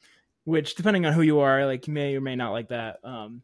[0.45, 3.41] which depending on who you are like you may or may not like that um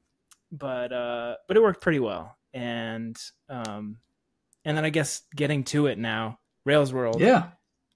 [0.52, 3.18] but uh but it worked pretty well and
[3.48, 3.96] um
[4.64, 7.48] and then i guess getting to it now rails world Yeah.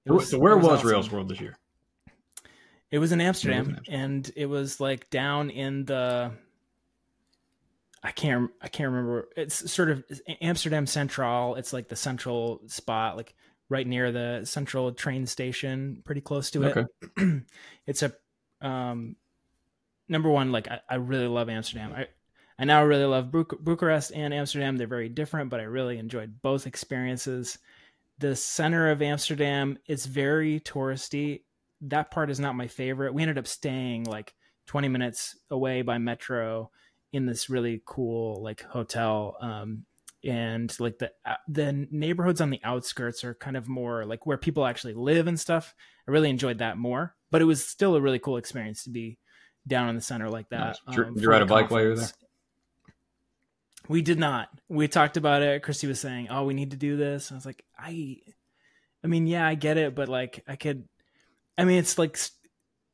[0.07, 0.90] it was- so where it was was awesome.
[0.90, 1.59] Rails World this year?
[2.90, 4.01] It was in Amsterdam, Amsterdam.
[4.01, 6.30] and it was like down in the.
[8.05, 8.51] I can't.
[8.62, 9.28] I can't remember.
[9.36, 10.05] It's sort of
[10.40, 11.57] Amsterdam Central.
[11.57, 13.34] It's like the central spot, like
[13.69, 16.77] right near the central train station, pretty close to it.
[16.77, 17.41] Okay.
[17.87, 18.12] it's a
[18.61, 19.17] um,
[20.09, 20.53] number one.
[20.53, 21.93] Like I, I really love Amsterdam.
[21.97, 22.09] I
[22.59, 24.77] I now really love Buc- Bucharest and Amsterdam.
[24.77, 27.59] They're very different, but I really enjoyed both experiences.
[28.19, 31.43] The center of Amsterdam is very touristy.
[31.81, 33.12] That part is not my favorite.
[33.12, 34.35] We ended up staying like
[34.67, 36.71] 20 minutes away by metro
[37.12, 39.37] in this really cool like hotel.
[39.41, 39.85] Um,
[40.25, 44.37] and like the uh, the neighborhoods on the outskirts are kind of more like where
[44.39, 45.75] people actually live and stuff.
[46.07, 49.18] I really enjoyed that more, but it was still a really cool experience to be
[49.66, 50.59] down in the center like that.
[50.61, 50.81] Nice.
[50.89, 52.14] Did you- um, you ride a bike while you were conference.
[53.89, 54.49] We did not.
[54.68, 55.62] We talked about it.
[55.62, 58.16] Christy was saying, "Oh, we need to do this." I was like, "I,
[59.03, 60.89] I mean, yeah, I get it, but like, I could.
[61.59, 62.18] I mean, it's like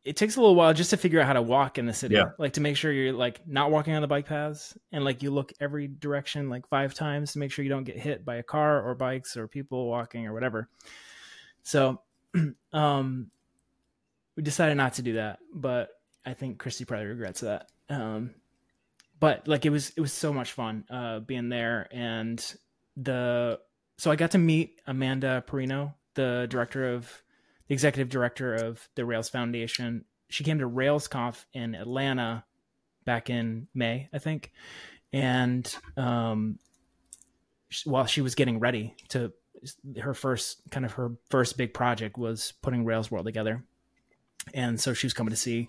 [0.05, 2.15] it takes a little while just to figure out how to walk in the city,
[2.15, 2.31] Yeah.
[2.39, 5.31] like to make sure you're like not walking on the bike paths, and like you
[5.31, 8.43] look every direction like five times to make sure you don't get hit by a
[8.43, 10.69] car or bikes or people walking or whatever.
[11.63, 12.01] So,
[12.73, 13.31] um,
[14.37, 15.91] we decided not to do that, but
[16.25, 17.69] I think Christy probably regrets that.
[17.89, 18.35] Um,
[19.19, 22.43] but like it was it was so much fun uh being there and
[22.97, 23.61] the
[23.99, 27.11] so I got to meet Amanda Perino, the director of
[27.71, 30.05] the executive director of the Rails Foundation.
[30.29, 32.45] She came to RailsConf in Atlanta
[33.05, 34.51] back in May, I think,
[35.13, 36.59] and um,
[37.85, 39.33] while she was getting ready to
[40.01, 43.63] her first kind of her first big project was putting Rails World together,
[44.53, 45.69] and so she was coming to see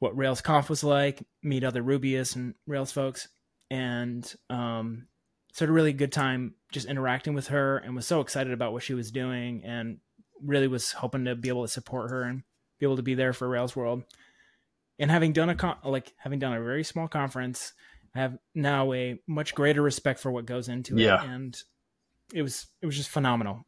[0.00, 3.28] what RailsConf was like, meet other Rubyists and Rails folks,
[3.70, 5.06] and um,
[5.54, 8.74] so had a really good time just interacting with her, and was so excited about
[8.74, 9.96] what she was doing, and
[10.44, 12.42] really was hoping to be able to support her and
[12.78, 14.02] be able to be there for Rails World.
[14.98, 17.72] And having done a con- like having done a very small conference,
[18.14, 21.22] I have now a much greater respect for what goes into it, Yeah.
[21.22, 21.56] and
[22.34, 23.64] it was it was just phenomenal.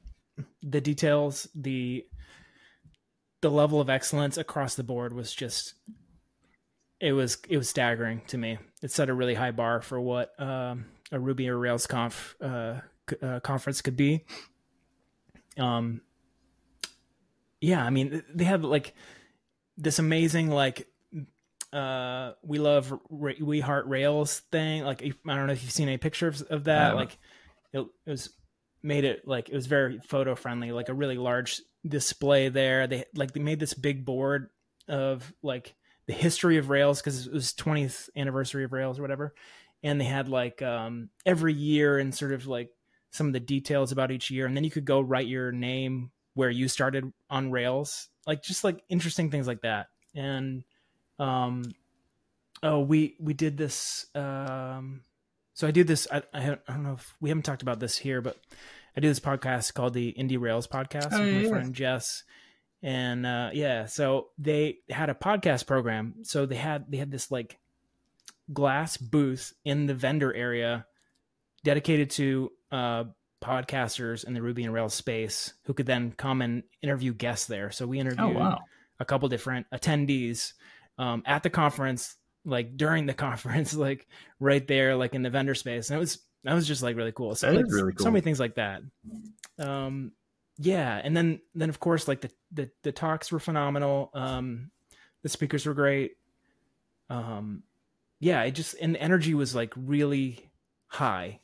[0.62, 2.04] The details, the
[3.40, 5.74] the level of excellence across the board was just
[7.00, 8.58] it was it was staggering to me.
[8.82, 12.80] It set a really high bar for what um, a Ruby or Rails conf uh,
[13.22, 14.24] uh, conference could be.
[15.58, 16.00] Um,
[17.64, 18.94] yeah, I mean they had like
[19.76, 20.88] this amazing like
[21.72, 25.88] uh we love Ra- we heart rails thing like i don't know if you've seen
[25.88, 27.18] any pictures of that like
[27.72, 28.30] it, it was
[28.80, 32.86] made it like it was very photo friendly like a really large display there.
[32.86, 34.50] They like they made this big board
[34.88, 35.74] of like
[36.06, 39.34] the history of rails because it was 20th anniversary of rails or whatever
[39.82, 42.68] and they had like um every year and sort of like
[43.10, 46.10] some of the details about each year and then you could go write your name
[46.34, 50.64] where you started on rails like just like interesting things like that and
[51.18, 51.62] Um,
[52.62, 54.06] oh, we we did this.
[54.14, 55.02] Um,
[55.52, 56.08] so I do this.
[56.10, 58.36] I, I I don't know if we haven't talked about this here, but
[58.96, 61.48] I do this podcast called the Indie Rails Podcast Oh, with my yeah.
[61.48, 62.24] friend Jess.
[62.82, 66.14] And uh, yeah, so they had a podcast program.
[66.22, 67.58] So they had they had this like
[68.52, 70.86] glass booth in the vendor area
[71.62, 73.04] dedicated to uh,
[73.44, 77.70] podcasters in the Ruby and Rails space who could then come and interview guests there.
[77.70, 78.58] So we interviewed Oh wow.
[78.98, 80.54] a couple different attendees
[80.98, 84.06] um, at the conference, like during the conference, like
[84.40, 85.90] right there, like in the vendor space.
[85.90, 87.34] And it was that was just like really cool.
[87.34, 88.82] So like, really so many things like that.
[89.58, 90.12] Um,
[90.58, 94.10] yeah, and then then of course like the the, the talks were phenomenal.
[94.14, 94.70] Um,
[95.22, 96.16] the speakers were great.
[97.10, 97.62] Um,
[98.20, 100.50] yeah, it just and the energy was like really
[100.86, 101.40] high.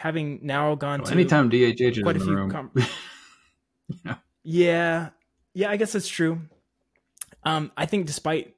[0.00, 4.16] Having now gone Well, to anytime DHH is quite in a the few room, com-
[4.42, 5.10] Yeah,
[5.52, 6.40] yeah, I guess that's true.
[7.44, 8.56] Um, I think despite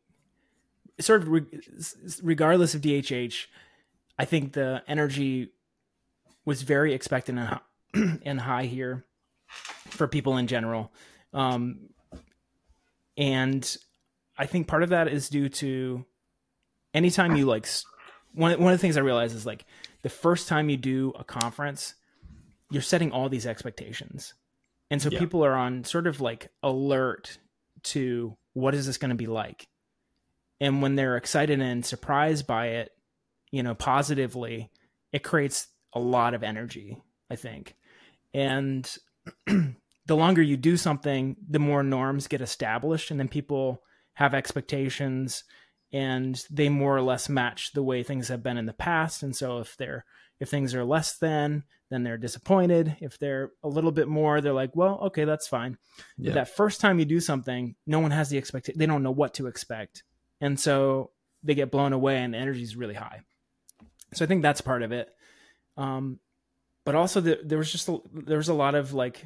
[1.00, 1.46] sort of re-
[2.22, 3.46] regardless of DHH,
[4.20, 5.50] I think the energy
[6.44, 9.04] was very expectant and hi- and high here
[9.88, 10.92] for people in general.
[11.34, 11.88] Um,
[13.16, 13.76] and
[14.38, 16.04] I think part of that is due to
[16.94, 17.66] anytime you like
[18.32, 19.64] one one of the things I realize is like
[20.02, 21.94] the first time you do a conference,
[22.70, 24.34] you're setting all these expectations.
[24.90, 25.18] And so Yeah.
[25.18, 27.38] people are on sort of like alert
[27.84, 29.68] to what is this going to be like?
[30.60, 32.90] And when they're excited and surprised by it,
[33.50, 34.70] you know, positively,
[35.12, 37.74] it creates a lot of energy, I think.
[38.32, 38.88] And
[39.46, 43.82] the longer you do something, the more norms get established and then people
[44.14, 45.44] have expectations
[45.92, 49.22] and they more or less match the way things have been in the past.
[49.22, 50.04] And so if they're
[50.40, 52.96] if things are less than, then they're disappointed.
[53.00, 55.78] If they're a little bit more, they're like, well, okay, that's fine.
[56.18, 58.78] But that first time you do something, no one has the expectation.
[58.78, 60.02] They don't know what to expect.
[60.40, 61.10] And so
[61.44, 63.20] they get blown away and the energy is really high.
[64.14, 65.10] So I think that's part of it.
[65.76, 66.18] Um,
[66.84, 69.24] but also the, there was just, a, there was a lot of like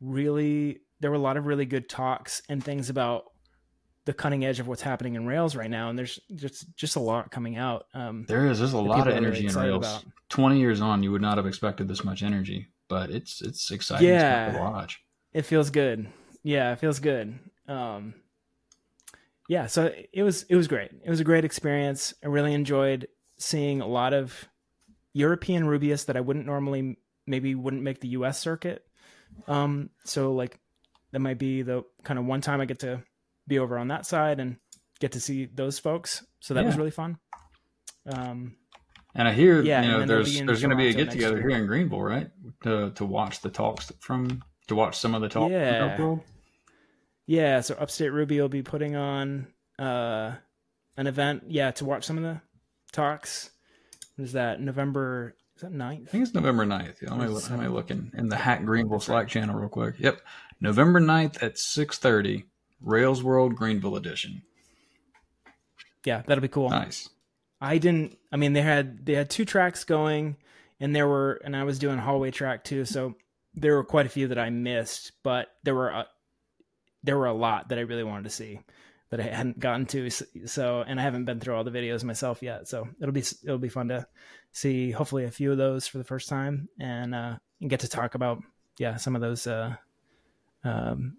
[0.00, 3.24] really, there were a lot of really good talks and things about
[4.06, 5.88] the cutting edge of what's happening in Rails right now.
[5.88, 7.86] And there's just, just a lot coming out.
[7.94, 8.58] Um, there is.
[8.58, 9.78] There's a lot of are really energy in Rails.
[9.86, 10.04] about.
[10.28, 14.08] Twenty years on, you would not have expected this much energy, but it's it's exciting
[14.08, 14.52] Yeah.
[14.52, 15.00] to watch.
[15.32, 16.06] it feels good
[16.46, 17.38] yeah it feels good
[17.68, 18.12] um
[19.48, 23.08] yeah so it was it was great it was a great experience i really enjoyed
[23.38, 24.44] seeing a lot of
[25.14, 28.84] european rubyists that i wouldn't normally maybe wouldn't make the us circuit
[29.48, 30.58] um so like
[31.12, 33.02] that might be the kind of one time i get to
[33.46, 34.56] be over on that side and
[35.00, 37.18] get to see those folks so that was really fun
[38.06, 38.56] um
[39.14, 41.48] And I hear Yeah, you know there's there's going to be a get together year.
[41.50, 42.30] here in Greenville, right?
[42.62, 45.52] To to watch the talks from to watch some of the talks.
[45.52, 46.16] Yeah.
[47.26, 49.46] Yeah, so Upstate Ruby will be putting on
[49.78, 50.32] uh,
[50.96, 52.40] an event, yeah, to watch some of the
[52.92, 53.50] talks.
[54.18, 54.60] Is that?
[54.60, 56.08] November is that 9th?
[56.08, 57.00] I think it's November 9th.
[57.00, 57.72] Yeah, let me, let me seventh.
[57.72, 59.94] looking in the Hack Greenville Slack channel real quick.
[59.98, 60.20] Yep.
[60.60, 62.44] November 9th at 6.30,
[62.80, 64.42] Rails World Greenville Edition.
[66.04, 66.70] Yeah, that'll be cool.
[66.70, 67.08] Nice.
[67.60, 70.36] I didn't I mean they had they had two tracks going
[70.80, 73.14] and there were and I was doing hallway track too, so
[73.54, 76.06] there were quite a few that I missed, but there were a,
[77.02, 78.60] there were a lot that I really wanted to see
[79.10, 82.42] that I hadn't gotten to so and I haven't been through all the videos myself
[82.42, 84.06] yet, so it'll be it'll be fun to
[84.52, 87.88] see hopefully a few of those for the first time and uh and get to
[87.88, 88.42] talk about
[88.78, 89.74] yeah, some of those uh
[90.64, 91.16] um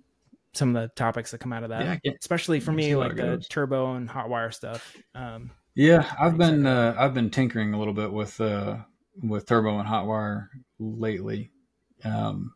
[0.55, 1.99] some of the topics that come out of that.
[2.03, 4.95] Yeah, Especially for I can see me like the turbo and Hotwire stuff.
[5.13, 8.77] Um Yeah, I've been uh, I've been tinkering a little bit with uh,
[9.21, 10.47] with Turbo and Hotwire
[10.79, 11.51] lately.
[12.03, 12.53] Um,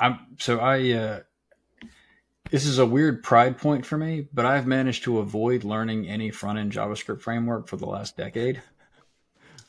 [0.00, 1.20] I'm so I uh,
[2.50, 6.30] this is a weird pride point for me, but I've managed to avoid learning any
[6.30, 8.62] front end JavaScript framework for the last decade.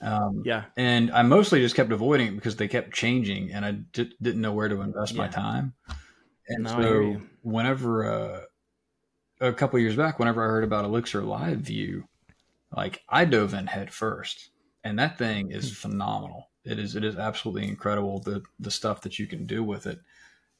[0.01, 0.65] Um, yeah.
[0.75, 4.41] and I mostly just kept avoiding it because they kept changing, and I di- didn't
[4.41, 5.73] know where to invest my time.
[6.47, 8.41] And No, so, whenever uh,
[9.41, 12.07] a couple years back, whenever I heard about Elixir Live View,
[12.75, 14.51] like I dove in head first,
[14.83, 15.71] and that thing is Hmm.
[15.71, 16.49] phenomenal.
[16.65, 19.99] It is it is absolutely incredible the the stuff that you can do with it.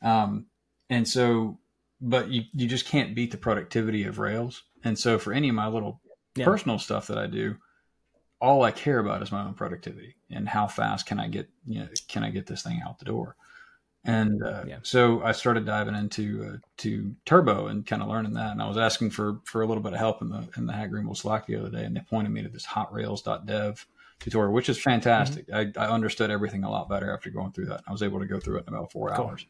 [0.01, 0.47] Um,
[0.89, 1.59] and so,
[2.01, 4.63] but you you just can't beat the productivity of Rails.
[4.83, 6.01] And so, for any of my little
[6.35, 6.45] Yeah.
[6.45, 7.57] personal stuff that I do,
[8.41, 11.79] all I care about is my own productivity and how fast can I get you
[11.81, 13.35] know can I get this thing out the door.
[14.05, 14.79] And uh, Yeah.
[14.83, 18.51] so I started diving into uh, to Turbo and kind of learning that.
[18.51, 20.73] And I was asking for for a little bit of help in the in the
[20.73, 23.85] Hack Greenville Slack the other day, and they pointed me to this hotrails.dev
[24.19, 25.47] tutorial, which is fantastic.
[25.47, 25.79] Mm-hmm.
[25.79, 27.83] I, I understood everything a lot better after going through that.
[27.87, 29.25] I was able to go through it in about four Cool.
[29.25, 29.45] hours.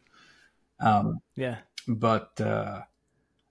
[0.79, 1.57] Um, Yeah.
[1.87, 2.81] but uh,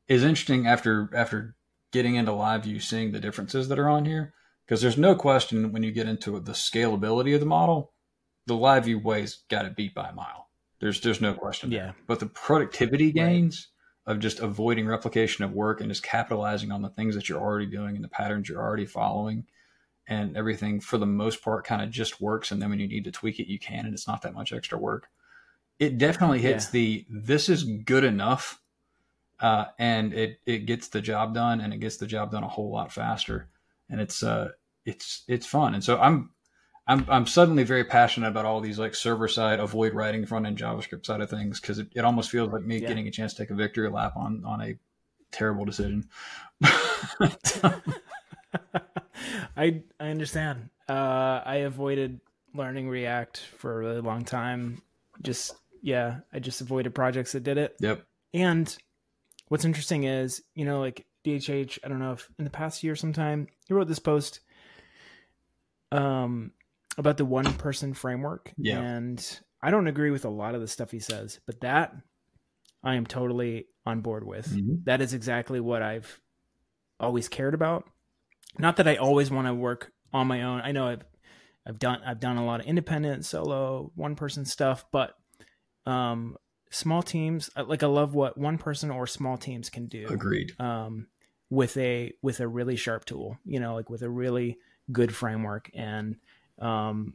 [0.08, 1.56] is interesting after after
[1.92, 4.34] getting into live view, seeing the differences that are on here,
[4.64, 7.92] because there's no question when you get into the scalability of the model,
[8.46, 10.41] the live view way's got it beat by a mile.
[10.82, 11.70] There's there's no question.
[11.70, 11.78] Yeah.
[11.78, 11.94] There.
[12.08, 13.68] But the productivity gains
[14.04, 14.14] right.
[14.14, 17.66] of just avoiding replication of work and just capitalizing on the things that you're already
[17.66, 19.46] doing and the patterns you're already following
[20.08, 23.04] and everything for the most part kind of just works and then when you need
[23.04, 25.08] to tweak it you can and it's not that much extra work.
[25.78, 26.70] It definitely hits yeah.
[26.72, 28.60] the this is good enough
[29.38, 32.48] uh, and it it gets the job done and it gets the job done a
[32.48, 33.48] whole lot faster
[33.88, 34.48] and it's uh
[34.84, 36.30] it's it's fun and so i'm
[36.86, 40.58] i'm i'm suddenly very passionate about all these like server side avoid writing front end
[40.58, 42.88] javascript side of things because it, it almost feels like me yeah.
[42.88, 44.74] getting a chance to take a victory lap on on a
[45.32, 46.08] terrible decision.
[49.56, 50.68] I i understand.
[50.88, 52.20] Uh i avoided
[52.54, 54.82] learning react for a really long time.
[55.22, 57.74] Just yeah i just avoided projects that did it.
[57.80, 58.04] Yep.
[58.34, 58.76] And
[59.48, 62.94] what's interesting is, you know, like DHH, I don't know if in the past year
[62.94, 64.40] sometime, he wrote this post
[65.90, 66.52] um
[66.98, 68.52] about the one person framework.
[68.56, 68.80] Yeah.
[68.80, 71.94] And I don't agree with a lot of the stuff he says, but that
[72.82, 74.48] I am totally on board with.
[74.48, 74.84] Mm-hmm.
[74.84, 76.20] That is exactly what I've
[76.98, 77.84] always cared about.
[78.58, 80.60] Not that I always want to work on my own.
[80.60, 81.04] I know I've
[81.66, 85.14] I've done I've done a lot of independent solo one person stuff, but
[85.86, 86.36] um
[86.72, 90.52] small teams uh, like i love what one person or small teams can do agreed
[90.58, 91.06] um,
[91.50, 94.56] with a with a really sharp tool you know like with a really
[94.90, 96.16] good framework and
[96.62, 97.14] um,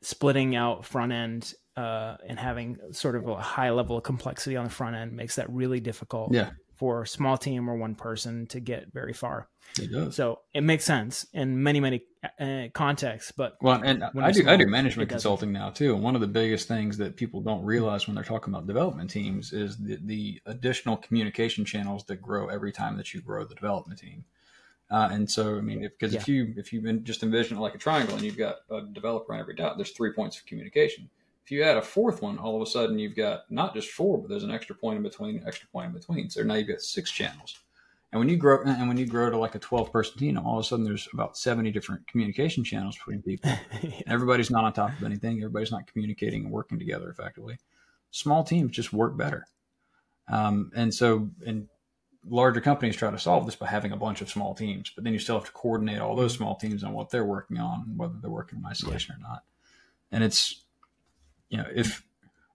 [0.00, 4.64] splitting out front end uh, and having sort of a high level of complexity on
[4.64, 8.46] the front end makes that really difficult yeah for a small team or one person
[8.46, 9.48] to get very far.
[9.80, 10.14] It does.
[10.14, 12.02] So it makes sense in many many
[12.40, 13.32] uh, contexts.
[13.32, 15.94] But well, and I do small, I do management consulting now too.
[15.94, 19.10] And one of the biggest things that people don't realize when they're talking about development
[19.10, 23.56] teams is the, the additional communication channels that grow every time that you grow the
[23.56, 24.24] development team.
[24.90, 26.20] Uh, and so, I mean, because if, yeah.
[26.20, 29.34] if you if you just envision it like a triangle and you've got a developer
[29.34, 31.10] on every dot, there's three points of communication
[31.48, 34.18] if you add a fourth one, all of a sudden you've got not just four,
[34.18, 36.28] but there's an extra point in between, extra point in between.
[36.28, 37.58] So now you've got six channels.
[38.12, 40.58] And when you grow, and when you grow to like a 12 person team, all
[40.58, 43.50] of a sudden there's about 70 different communication channels between people.
[43.82, 44.02] yeah.
[44.06, 45.38] Everybody's not on top of anything.
[45.38, 47.56] Everybody's not communicating and working together effectively.
[48.10, 49.46] Small teams just work better.
[50.30, 51.66] Um, and so, and
[52.26, 55.12] larger companies try to solve this by having a bunch of small teams, but then
[55.12, 58.14] you still have to coordinate all those small teams on what they're working on, whether
[58.20, 59.26] they're working in isolation yeah.
[59.26, 59.44] or not.
[60.10, 60.64] And it's,
[61.48, 62.04] you know, if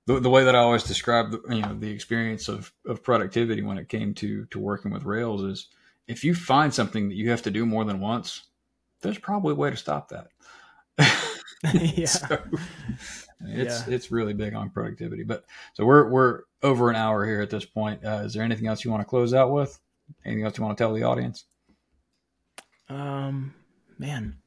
[0.05, 3.61] the, the way that I always describe, the, you know, the experience of, of productivity
[3.61, 5.67] when it came to, to working with Rails is
[6.07, 8.43] if you find something that you have to do more than once,
[9.01, 10.27] there's probably a way to stop that.
[11.73, 12.05] yeah.
[12.05, 12.37] so,
[13.45, 13.93] it's, yeah.
[13.93, 17.65] it's really big on productivity, but so we're, we're over an hour here at this
[17.65, 18.03] point.
[18.05, 19.79] Uh, is there anything else you want to close out with?
[20.25, 21.45] Anything else you want to tell the audience?
[22.89, 23.53] Um,
[23.97, 24.37] man,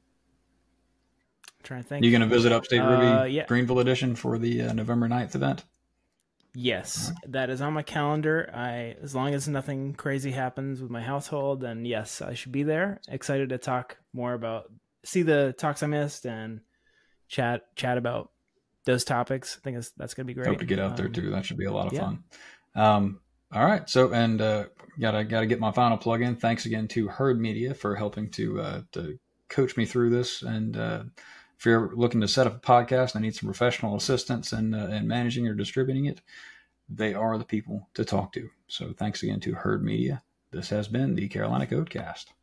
[1.63, 2.05] trying to think.
[2.05, 3.45] You going to visit Upstate Ruby uh, yeah.
[3.45, 5.63] Greenville edition for the uh, November 9th event?
[6.59, 7.31] Yes, right.
[7.33, 8.49] that is on my calendar.
[8.51, 12.63] I as long as nothing crazy happens with my household, then yes, I should be
[12.63, 12.99] there.
[13.07, 14.71] Excited to talk more about
[15.03, 16.61] see the talks I missed and
[17.27, 18.31] chat chat about
[18.87, 19.57] those topics.
[19.59, 20.47] I think that's, that's going to be great.
[20.47, 21.29] Hope to get out um, there too.
[21.29, 21.99] That should be a lot of yeah.
[21.99, 22.23] fun.
[22.75, 23.19] Um,
[23.53, 23.87] all right.
[23.87, 24.65] So, and uh,
[24.99, 26.35] gotta gotta get my final plug in.
[26.35, 30.75] Thanks again to Heard Media for helping to uh, to coach me through this and
[30.75, 31.03] uh,
[31.57, 34.89] if you're looking to set up a podcast and need some professional assistance and uh,
[34.89, 36.21] in managing or distributing it,
[36.87, 38.49] they are the people to talk to.
[38.67, 40.21] So thanks again to Heard Media.
[40.51, 42.33] This has been the Carolina Code Cast.